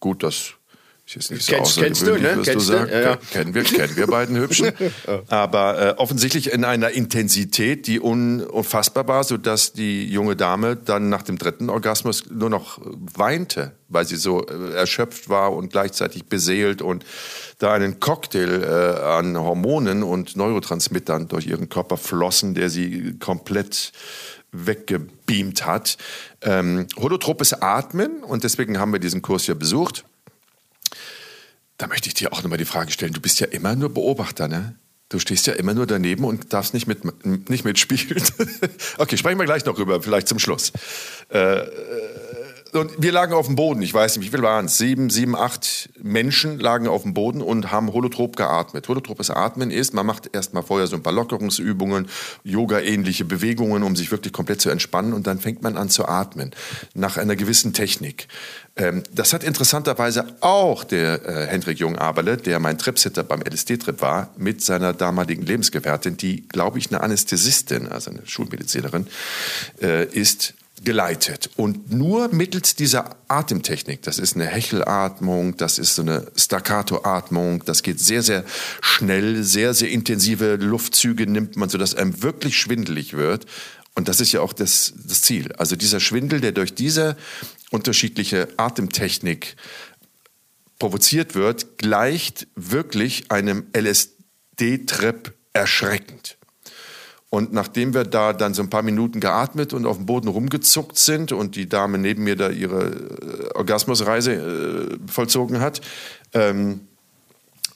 [0.00, 0.55] Gut, das
[1.06, 2.40] ist jetzt nicht so kennst, kennst du, ne?
[2.42, 2.90] Kennst du, sagen.
[2.90, 3.16] Ja, ja.
[3.30, 4.72] Kennen wir, kennen wir beiden Hübschen.
[5.28, 11.22] Aber äh, offensichtlich in einer Intensität, die unfassbar war, sodass die junge Dame dann nach
[11.22, 16.82] dem dritten Orgasmus nur noch weinte, weil sie so äh, erschöpft war und gleichzeitig beseelt
[16.82, 17.04] und
[17.58, 23.92] da einen Cocktail äh, an Hormonen und Neurotransmittern durch ihren Körper flossen, der sie komplett
[24.50, 25.98] weggebeamt hat.
[26.42, 30.04] Ähm, holotropes Atmen, und deswegen haben wir diesen Kurs ja besucht.
[31.78, 34.48] Da möchte ich dir auch nochmal die Frage stellen, du bist ja immer nur Beobachter,
[34.48, 34.76] ne?
[35.08, 37.04] Du stehst ja immer nur daneben und darfst nicht, mit,
[37.48, 38.24] nicht mitspielen.
[38.98, 40.72] okay, sprechen wir gleich noch rüber, vielleicht zum Schluss.
[41.28, 41.60] Äh,
[42.76, 44.78] und wir lagen auf dem Boden, ich weiß nicht, wie viel waren es?
[44.78, 48.88] Sieben, sieben, acht Menschen lagen auf dem Boden und haben holotrop geatmet.
[48.88, 52.08] Holotropes Atmen ist, man macht erstmal vorher so ein paar Lockerungsübungen,
[52.44, 56.52] Yoga-ähnliche Bewegungen, um sich wirklich komplett zu entspannen und dann fängt man an zu atmen.
[56.94, 58.28] Nach einer gewissen Technik.
[58.76, 64.30] Ähm, das hat interessanterweise auch der äh, Hendrik Jung-Aberle, der mein Tripsitter beim LSD-Trip war,
[64.36, 69.06] mit seiner damaligen Lebensgefährtin, die, glaube ich, eine Anästhesistin, also eine Schulmedizinerin,
[69.80, 70.54] äh, ist,
[70.84, 71.50] geleitet.
[71.56, 77.82] Und nur mittels dieser Atemtechnik, das ist eine Hechelatmung, das ist so eine Staccato-Atmung, das
[77.82, 78.44] geht sehr, sehr
[78.80, 83.46] schnell, sehr, sehr intensive Luftzüge nimmt man, sodass einem wirklich schwindelig wird.
[83.94, 85.52] Und das ist ja auch das, das Ziel.
[85.52, 87.16] Also dieser Schwindel, der durch diese
[87.70, 89.56] unterschiedliche Atemtechnik
[90.78, 96.35] provoziert wird, gleicht wirklich einem LSD-Trip erschreckend.
[97.28, 100.96] Und nachdem wir da dann so ein paar Minuten geatmet und auf dem Boden rumgezuckt
[100.96, 105.80] sind und die Dame neben mir da ihre äh, Orgasmusreise äh, vollzogen hat,
[106.32, 106.86] ähm,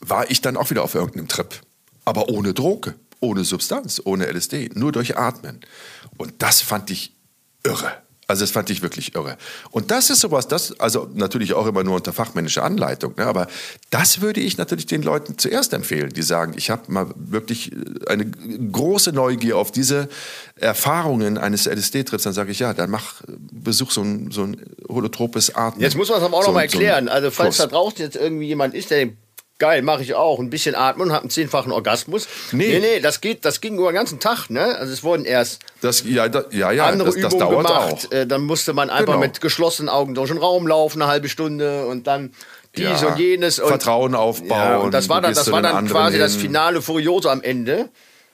[0.01, 1.61] war ich dann auch wieder auf irgendeinem Trip.
[2.05, 5.61] Aber ohne Droge, ohne Substanz, ohne LSD, nur durch Atmen.
[6.17, 7.17] Und das fand ich
[7.65, 7.93] irre.
[8.31, 9.37] Also das fand ich wirklich irre.
[9.71, 13.49] Und das ist sowas, das, also natürlich auch immer nur unter fachmännischer Anleitung, ne, aber
[13.91, 17.77] das würde ich natürlich den Leuten zuerst empfehlen, die sagen, ich habe mal wirklich äh,
[18.09, 20.09] eine große Neugier auf diese
[20.55, 25.55] Erfahrungen eines LSD-Trips, dann sage ich, ja, dann mach, besuch so ein, so ein holotropes
[25.57, 25.83] Atmen.
[25.83, 27.07] Jetzt muss man es aber auch so, noch mal erklären.
[27.07, 27.69] So also falls Kurs.
[27.69, 29.17] da draußen jetzt irgendwie jemand ist, der den
[29.61, 30.39] Geil, mache ich auch.
[30.39, 32.27] Ein bisschen atmen und habe einen zehnfachen Orgasmus.
[32.51, 32.69] Nee.
[32.69, 34.75] nee, nee, das geht, das ging über den ganzen Tag, ne?
[34.77, 38.09] Also es wurden erst das, ja, da, ja, ja, andere das, Übungen das gemacht.
[38.09, 38.13] Auch.
[38.13, 39.19] Äh, dann musste man einfach genau.
[39.19, 42.33] mit geschlossenen Augen durch den Raum laufen, eine halbe Stunde und dann
[42.75, 43.59] dies ja, und jenes.
[43.59, 44.49] Und, Vertrauen aufbauen.
[44.49, 46.21] Ja, und das war dann, das war dann quasi hin.
[46.21, 47.91] das Finale Furioso am Ende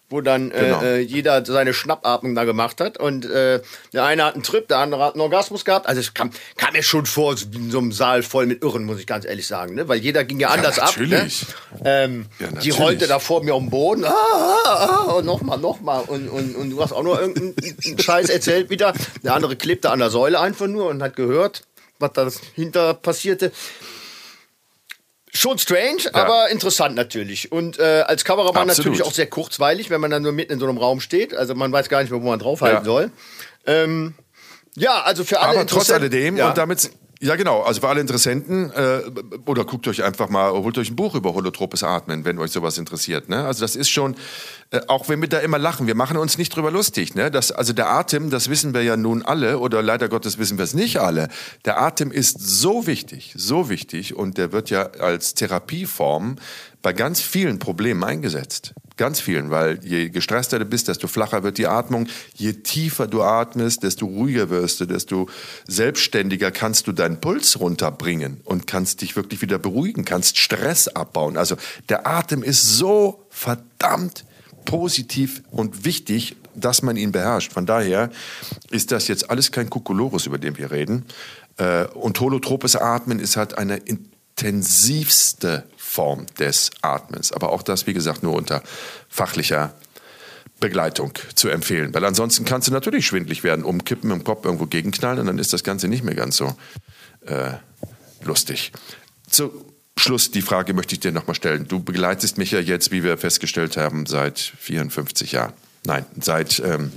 [0.09, 0.82] wo dann äh, genau.
[0.82, 2.96] äh, jeder seine Schnappatmung da gemacht hat.
[2.98, 3.61] Und äh,
[3.92, 5.86] der eine hat einen Trip, der andere hat einen Orgasmus gehabt.
[5.86, 9.00] Also es kam, kam mir schon vor, in so einem Saal voll mit Irren, muss
[9.00, 9.74] ich ganz ehrlich sagen.
[9.74, 9.88] Ne?
[9.88, 11.42] Weil jeder ging ja anders ja, natürlich.
[11.42, 11.80] ab.
[11.80, 11.80] Ne?
[11.84, 12.64] Ähm, ja, natürlich.
[12.64, 14.04] Die rollte da vor mir dem Boden.
[14.04, 16.04] Ah, ah, ah, und nochmal, nochmal.
[16.07, 18.92] Und, und, und du hast auch nur irgendeinen Scheiß erzählt wieder.
[19.24, 21.64] Der andere klebte an der Säule einfach nur und hat gehört,
[21.98, 23.50] was da hinter passierte.
[25.37, 26.14] Schon strange, ja.
[26.14, 27.53] aber interessant natürlich.
[27.53, 28.93] Und äh, als Kameramann Absolut.
[28.93, 31.34] natürlich auch sehr kurzweilig, wenn man dann nur mitten in so einem Raum steht.
[31.34, 32.84] Also man weiß gar nicht mehr, wo man draufhalten ja.
[32.84, 33.11] soll.
[33.66, 34.14] Ähm,
[34.76, 35.59] ja, also für alle.
[35.61, 36.49] Aber trotz alledem, ja.
[36.49, 37.62] und damit ja, genau.
[37.62, 39.01] Also für alle Interessenten, äh,
[39.47, 42.76] oder guckt euch einfach mal, holt euch ein Buch über holotropes Atmen, wenn euch sowas
[42.76, 43.28] interessiert.
[43.28, 43.45] Ne?
[43.45, 44.16] Also das ist schon,
[44.70, 47.14] äh, auch wenn wir da immer lachen, wir machen uns nicht drüber lustig.
[47.14, 47.30] Ne?
[47.30, 50.64] Das, also der Atem, das wissen wir ja nun alle, oder leider Gottes wissen wir
[50.64, 51.28] es nicht alle.
[51.64, 56.36] Der Atem ist so wichtig, so wichtig, und der wird ja als Therapieform
[56.82, 58.74] bei ganz vielen Problemen eingesetzt.
[58.96, 62.08] Ganz vielen, weil je gestresster du bist, desto flacher wird die Atmung.
[62.34, 65.28] Je tiefer du atmest, desto ruhiger wirst du, desto
[65.68, 71.36] selbstständiger kannst du deinen Puls runterbringen und kannst dich wirklich wieder beruhigen, kannst Stress abbauen.
[71.36, 71.56] Also
[71.90, 74.24] der Atem ist so verdammt
[74.66, 77.52] positiv und wichtig, dass man ihn beherrscht.
[77.52, 78.10] Von daher
[78.70, 81.06] ist das jetzt alles kein Kokolores, über den wir reden.
[81.56, 87.32] Äh, und holotropes Atmen ist halt eine intensivste Form des Atmens.
[87.32, 88.62] Aber auch das, wie gesagt, nur unter
[89.08, 89.72] fachlicher
[90.60, 91.92] Begleitung zu empfehlen.
[91.94, 95.52] Weil ansonsten kannst du natürlich schwindlig werden, umkippen, im Kopf irgendwo gegenknallen und dann ist
[95.52, 96.54] das Ganze nicht mehr ganz so
[97.26, 97.52] äh,
[98.24, 98.72] lustig.
[99.28, 99.65] Zu
[99.99, 101.66] Schluss, die Frage möchte ich dir nochmal stellen.
[101.68, 105.55] Du begleitest mich ja jetzt, wie wir festgestellt haben, seit 54 Jahren.
[105.84, 106.92] Nein, seit, ähm,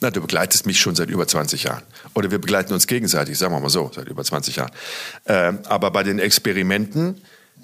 [0.00, 1.82] na, du begleitest mich schon seit über 20 Jahren.
[2.14, 4.70] Oder wir begleiten uns gegenseitig, sagen wir mal so, seit über 20 Jahren.
[5.26, 7.20] Ähm, aber bei den Experimenten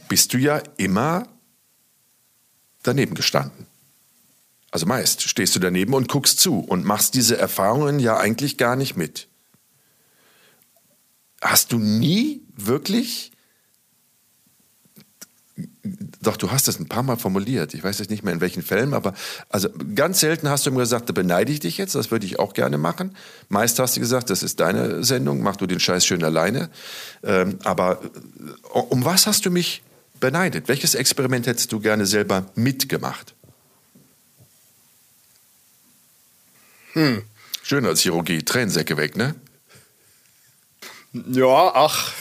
[0.09, 1.29] bist du ja immer
[2.83, 3.67] daneben gestanden.
[4.71, 8.75] Also meist stehst du daneben und guckst zu und machst diese Erfahrungen ja eigentlich gar
[8.75, 9.29] nicht mit.
[11.41, 13.31] Hast du nie wirklich
[16.21, 17.75] doch, du hast das ein paar Mal formuliert.
[17.75, 19.15] Ich weiß jetzt nicht mehr in welchen Fällen, aber
[19.49, 22.39] also ganz selten hast du immer gesagt, da beneide ich dich jetzt, das würde ich
[22.41, 23.17] auch gerne machen.
[23.49, 26.71] Meist hast du gesagt, das ist deine Sendung, mach du den Scheiß schön alleine.
[27.23, 29.83] Ähm, aber äh, um was hast du mich
[30.19, 30.67] beneidet?
[30.67, 33.35] Welches Experiment hättest du gerne selber mitgemacht?
[36.95, 37.23] Hm.
[37.63, 39.35] Schön als Chirurgie, Tränensäcke weg, ne?
[41.13, 42.13] Ja, ach,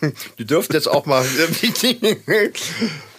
[0.38, 1.24] die dürften jetzt auch mal.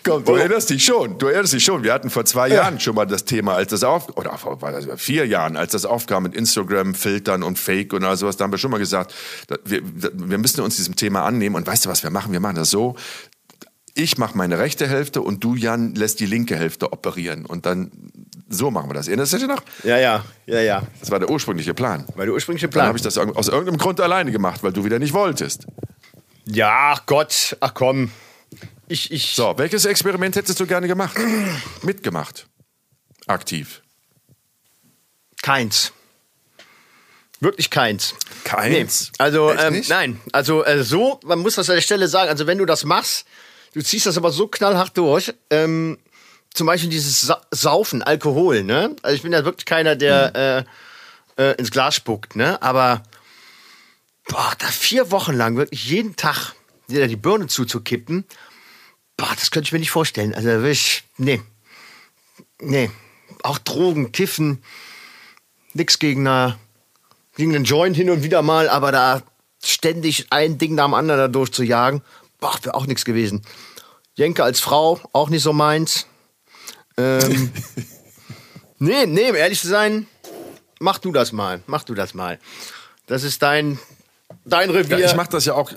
[0.03, 1.83] Komm, du erinnerst dich schon, du erinnerst dich schon.
[1.83, 4.57] Wir hatten vor zwei Jahren schon mal das Thema, als das auf, oder vor
[4.97, 8.51] vier Jahren, als das aufkam mit Instagram, Filtern und Fake und all sowas, da haben
[8.51, 9.13] wir schon mal gesagt,
[9.63, 12.31] wir, wir müssen uns diesem Thema annehmen und weißt du, was wir machen?
[12.31, 12.95] Wir machen das so,
[13.93, 17.45] ich mache meine rechte Hälfte und du, Jan, lässt die linke Hälfte operieren.
[17.45, 17.91] Und dann,
[18.49, 19.07] so machen wir das.
[19.07, 19.61] Erinnerst du dich noch?
[19.83, 20.83] Ja, ja, ja, ja.
[20.99, 22.05] Das war der ursprüngliche Plan.
[22.15, 22.83] War der ursprüngliche Plan.
[22.83, 25.67] Dann habe ich das aus irgendeinem Grund alleine gemacht, weil du wieder nicht wolltest.
[26.53, 28.11] Ja, ach Gott, ach komm.
[28.87, 29.35] Ich, ich.
[29.35, 31.17] So, welches Experiment hättest du gerne gemacht?
[31.81, 32.47] Mitgemacht.
[33.27, 33.81] Aktiv.
[35.41, 35.93] Keins.
[37.39, 38.15] Wirklich keins.
[38.43, 39.11] Keins?
[39.11, 39.15] Nee.
[39.17, 40.19] Also, ähm, nein.
[40.33, 42.29] Also, äh, so, man muss das an der Stelle sagen.
[42.29, 43.25] Also, wenn du das machst,
[43.73, 45.33] du ziehst das aber so knallhart durch.
[45.49, 45.97] Ähm,
[46.53, 48.95] zum Beispiel dieses Sa Saufen, Alkohol, ne?
[49.01, 50.65] Also, ich bin ja wirklich keiner, der
[51.37, 51.43] mhm.
[51.43, 52.61] äh, äh, ins Glas spuckt, ne?
[52.61, 53.03] Aber,
[54.31, 56.55] boah, da vier Wochen lang wirklich jeden Tag
[56.87, 58.25] dir die Birne zuzukippen,
[59.17, 60.33] boah, das könnte ich mir nicht vorstellen.
[60.33, 61.41] Also, wirklich, nee.
[62.59, 62.89] Nee.
[63.43, 64.63] Auch Drogen, Kiffen,
[65.73, 66.57] nix gegen eine
[67.35, 69.23] gegen den Joint hin und wieder mal, aber da
[69.63, 72.01] ständig ein Ding nach dem anderen da durchzujagen,
[72.39, 73.41] boah, wäre auch nichts gewesen.
[74.15, 76.07] Jenke als Frau, auch nicht so meins.
[76.97, 77.51] Ähm,
[78.79, 80.07] nee, nee, um ehrlich zu sein,
[80.79, 82.37] mach du das mal, mach du das mal.
[83.07, 83.79] Das ist dein,
[84.45, 84.99] dein Revier.
[84.99, 85.71] Ja, ich mach das ja auch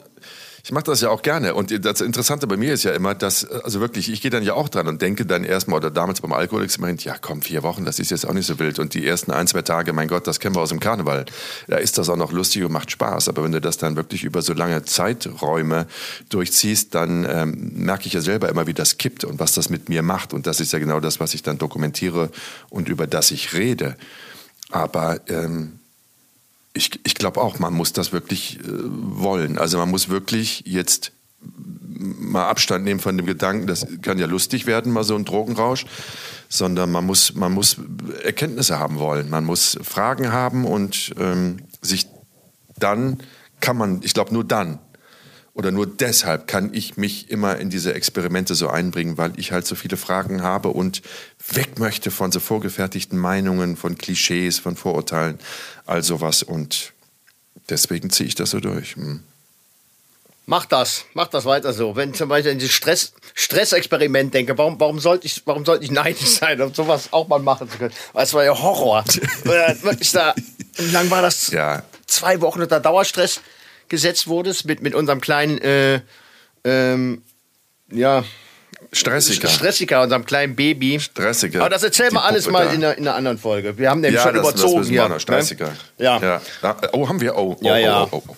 [0.64, 1.55] ich mache das ja auch gerne.
[1.55, 4.55] Und das Interessante bei mir ist ja immer, dass, also wirklich, ich gehe dann ja
[4.55, 7.98] auch dran und denke dann erstmal, oder damals beim Alkoholexperiment, ja komm, vier Wochen, das
[7.98, 8.78] ist jetzt auch nicht so wild.
[8.78, 11.26] Und die ersten ein, zwei Tage, mein Gott, das kennen wir aus dem Karneval.
[11.68, 13.28] Da ist das auch noch lustig und macht Spaß.
[13.28, 15.86] Aber wenn du das dann wirklich über so lange Zeiträume
[16.30, 19.90] durchziehst, dann ähm, merke ich ja selber immer, wie das kippt und was das mit
[19.90, 20.32] mir macht.
[20.32, 22.30] Und das ist ja genau das, was ich dann dokumentiere
[22.70, 23.96] und über das ich rede.
[24.70, 25.78] Aber ähm,
[26.75, 29.59] ich, ich glaube auch, man muss das wirklich äh, wollen.
[29.59, 31.12] Also man muss wirklich jetzt
[31.97, 35.87] mal Abstand nehmen von dem Gedanken, das kann ja lustig werden, mal so ein Drogenrausch,
[36.49, 37.77] sondern man muss, man muss
[38.22, 39.31] Erkenntnisse haben wollen.
[39.31, 42.09] Man muss Fragen haben und ähm, sich
[42.77, 43.18] dann
[43.61, 44.81] kann man, ich glaube nur dann
[45.55, 49.66] oder nur deshalb kann ich mich immer in diese Experimente so einbringen, weil ich halt
[49.66, 51.00] so viele Fragen habe und
[51.52, 55.38] weg möchte von so vorgefertigten Meinungen, von Klischees, von Vorurteilen,
[55.86, 56.42] all sowas.
[56.42, 56.92] Und
[57.68, 58.96] deswegen ziehe ich das so durch.
[58.96, 59.22] Hm.
[60.46, 61.96] Mach das, mach das weiter so.
[61.96, 65.84] Wenn ich zum Beispiel an dieses Stress, Stressexperiment denke, warum, warum sollte ich, warum sollte
[65.84, 67.94] ich neidisch sein, um sowas auch mal machen zu können?
[68.12, 69.05] Weil es war ja Horror.
[69.44, 70.34] wirklich da,
[70.76, 71.52] wie lang war das?
[71.52, 71.84] Ja.
[72.07, 73.40] Zwei Wochen unter Dauerstress
[73.89, 76.01] gesetzt wurdest mit, mit unserem kleinen, äh,
[76.64, 77.22] ähm,
[77.91, 78.24] ja,
[78.93, 79.49] Stressiger.
[79.49, 81.01] Stressiger, unserem kleinen Baby.
[81.01, 81.61] Stressiger.
[81.61, 83.76] Aber das erzählen wir alles mal in einer, in einer anderen Folge.
[83.76, 85.09] Wir haben nämlich ja, schon das, überzogen das hier.
[85.09, 85.20] Ne?
[85.20, 85.72] Stressiger.
[85.99, 86.18] Ja.
[86.18, 86.76] ja.
[86.93, 87.37] Oh, haben wir?
[87.37, 88.05] Oh, oh, ja, ja.
[88.05, 88.37] Oh, oh, oh.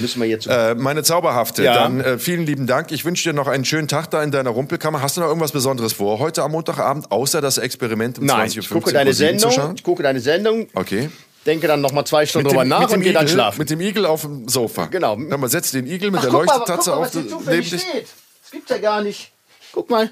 [0.00, 0.46] Müssen wir jetzt.
[0.46, 2.92] Äh, meine Zauberhafte, dann äh, vielen lieben Dank.
[2.92, 5.02] Ich wünsche dir noch einen schönen Tag da in deiner Rumpelkammer.
[5.02, 8.58] Hast du noch irgendwas Besonderes vor heute am Montagabend, außer das Experiment um Nein, 20.15
[8.58, 9.74] ich gucke deine Uhr Sendung.
[9.74, 10.68] Ich gucke deine Sendung.
[10.74, 11.10] Okay.
[11.48, 13.58] Denke dann noch mal zwei Stunden drüber nach und gehe dann schlafen.
[13.58, 14.84] Mit dem Igel auf dem Sofa.
[14.84, 15.16] Genau.
[15.16, 17.64] Dann mal setzt den Igel mit Ach, der mal, Leuchtetratze guck mal, auf was hier
[17.64, 18.06] steht.
[18.42, 19.32] Das gibt's ja gar nicht.
[19.72, 20.10] Guck mal.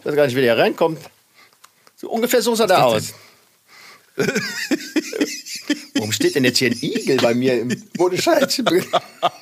[0.00, 0.98] Ich weiß gar nicht, wie der reinkommt.
[1.94, 3.14] So ungefähr so sah der aus.
[5.94, 7.70] Warum steht denn jetzt hier ein Igel bei mir im
[8.16, 8.62] Scheiß?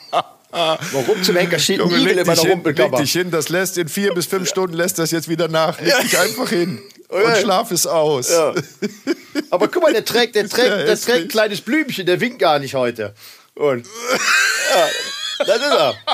[0.92, 2.98] Warum zum Henker steht ein Junge, Igel meiner dich, hin, leg Rumpelkammer?
[2.98, 5.80] dich hin, das lässt in vier bis fünf Stunden lässt das jetzt wieder nach.
[5.80, 8.30] Leg dich einfach hin und schlaf es aus.
[8.30, 8.54] Ja.
[9.50, 12.38] Aber guck mal, der trägt, der trägt, Ja, der trägt ein kleines Blümchen, der winkt
[12.38, 13.14] gar nicht heute.
[13.54, 15.94] Und ja, das ist er.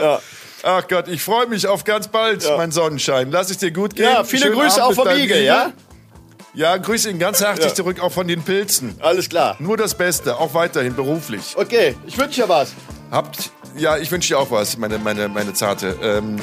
[0.00, 0.20] Ja.
[0.62, 2.56] Ach Gott, ich freue mich auf ganz bald, Ja.
[2.56, 3.30] mein Sonnenschein.
[3.30, 4.04] Lass es dir gut gehen.
[4.04, 5.72] Ja, viele Schönen Grüße Abend auch vom Igel, ja?
[6.54, 7.74] Ja, grüße ihn ganz herzlich Ja.
[7.74, 8.96] zurück, auch von den Pilzen.
[9.00, 9.56] Alles klar.
[9.58, 11.54] Nur das Beste, auch weiterhin beruflich.
[11.56, 12.72] Okay, ich wünsche dir was.
[13.10, 15.96] Habt, ja, ich wünsche dir auch was, meine, meine, meine Zarte.
[16.02, 16.40] Ähm, äh,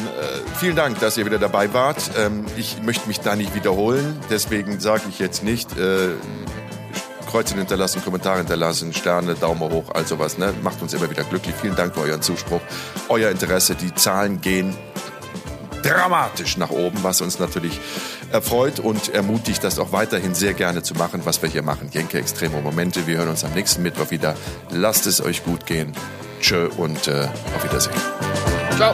[0.60, 2.12] vielen Dank, dass ihr wieder dabei wart.
[2.18, 6.10] Ähm, ich möchte mich da nicht wiederholen, deswegen sage ich jetzt nicht, äh,
[7.30, 10.38] Kreuze hinterlassen, Kommentare hinterlassen, Sterne, Daumen hoch, all sowas.
[10.38, 10.54] Ne?
[10.64, 11.54] Macht uns immer wieder glücklich.
[11.62, 12.62] Vielen Dank für euren Zuspruch,
[13.10, 13.76] euer Interesse.
[13.76, 14.76] Die Zahlen gehen
[15.84, 17.80] dramatisch nach oben, was uns natürlich
[18.32, 21.90] erfreut und ermutigt, das auch weiterhin sehr gerne zu machen, was wir hier machen.
[21.92, 23.08] Jenke Extreme Momente.
[23.08, 24.36] Wir hören uns am nächsten Mittwoch wieder.
[24.72, 25.94] Lasst es euch gut gehen.
[26.42, 27.96] Tschö und äh, auf Wiedersehen.
[28.76, 28.94] Ciao.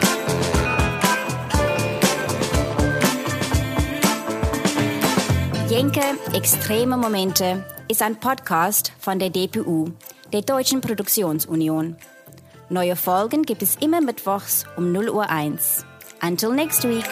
[5.68, 9.88] Jenke Extreme Momente ist ein Podcast von der DPU,
[10.32, 11.96] der Deutschen Produktionsunion.
[12.68, 15.84] Neue Folgen gibt es immer mittwochs um 0 Uhr 1.
[16.22, 17.04] Until next week.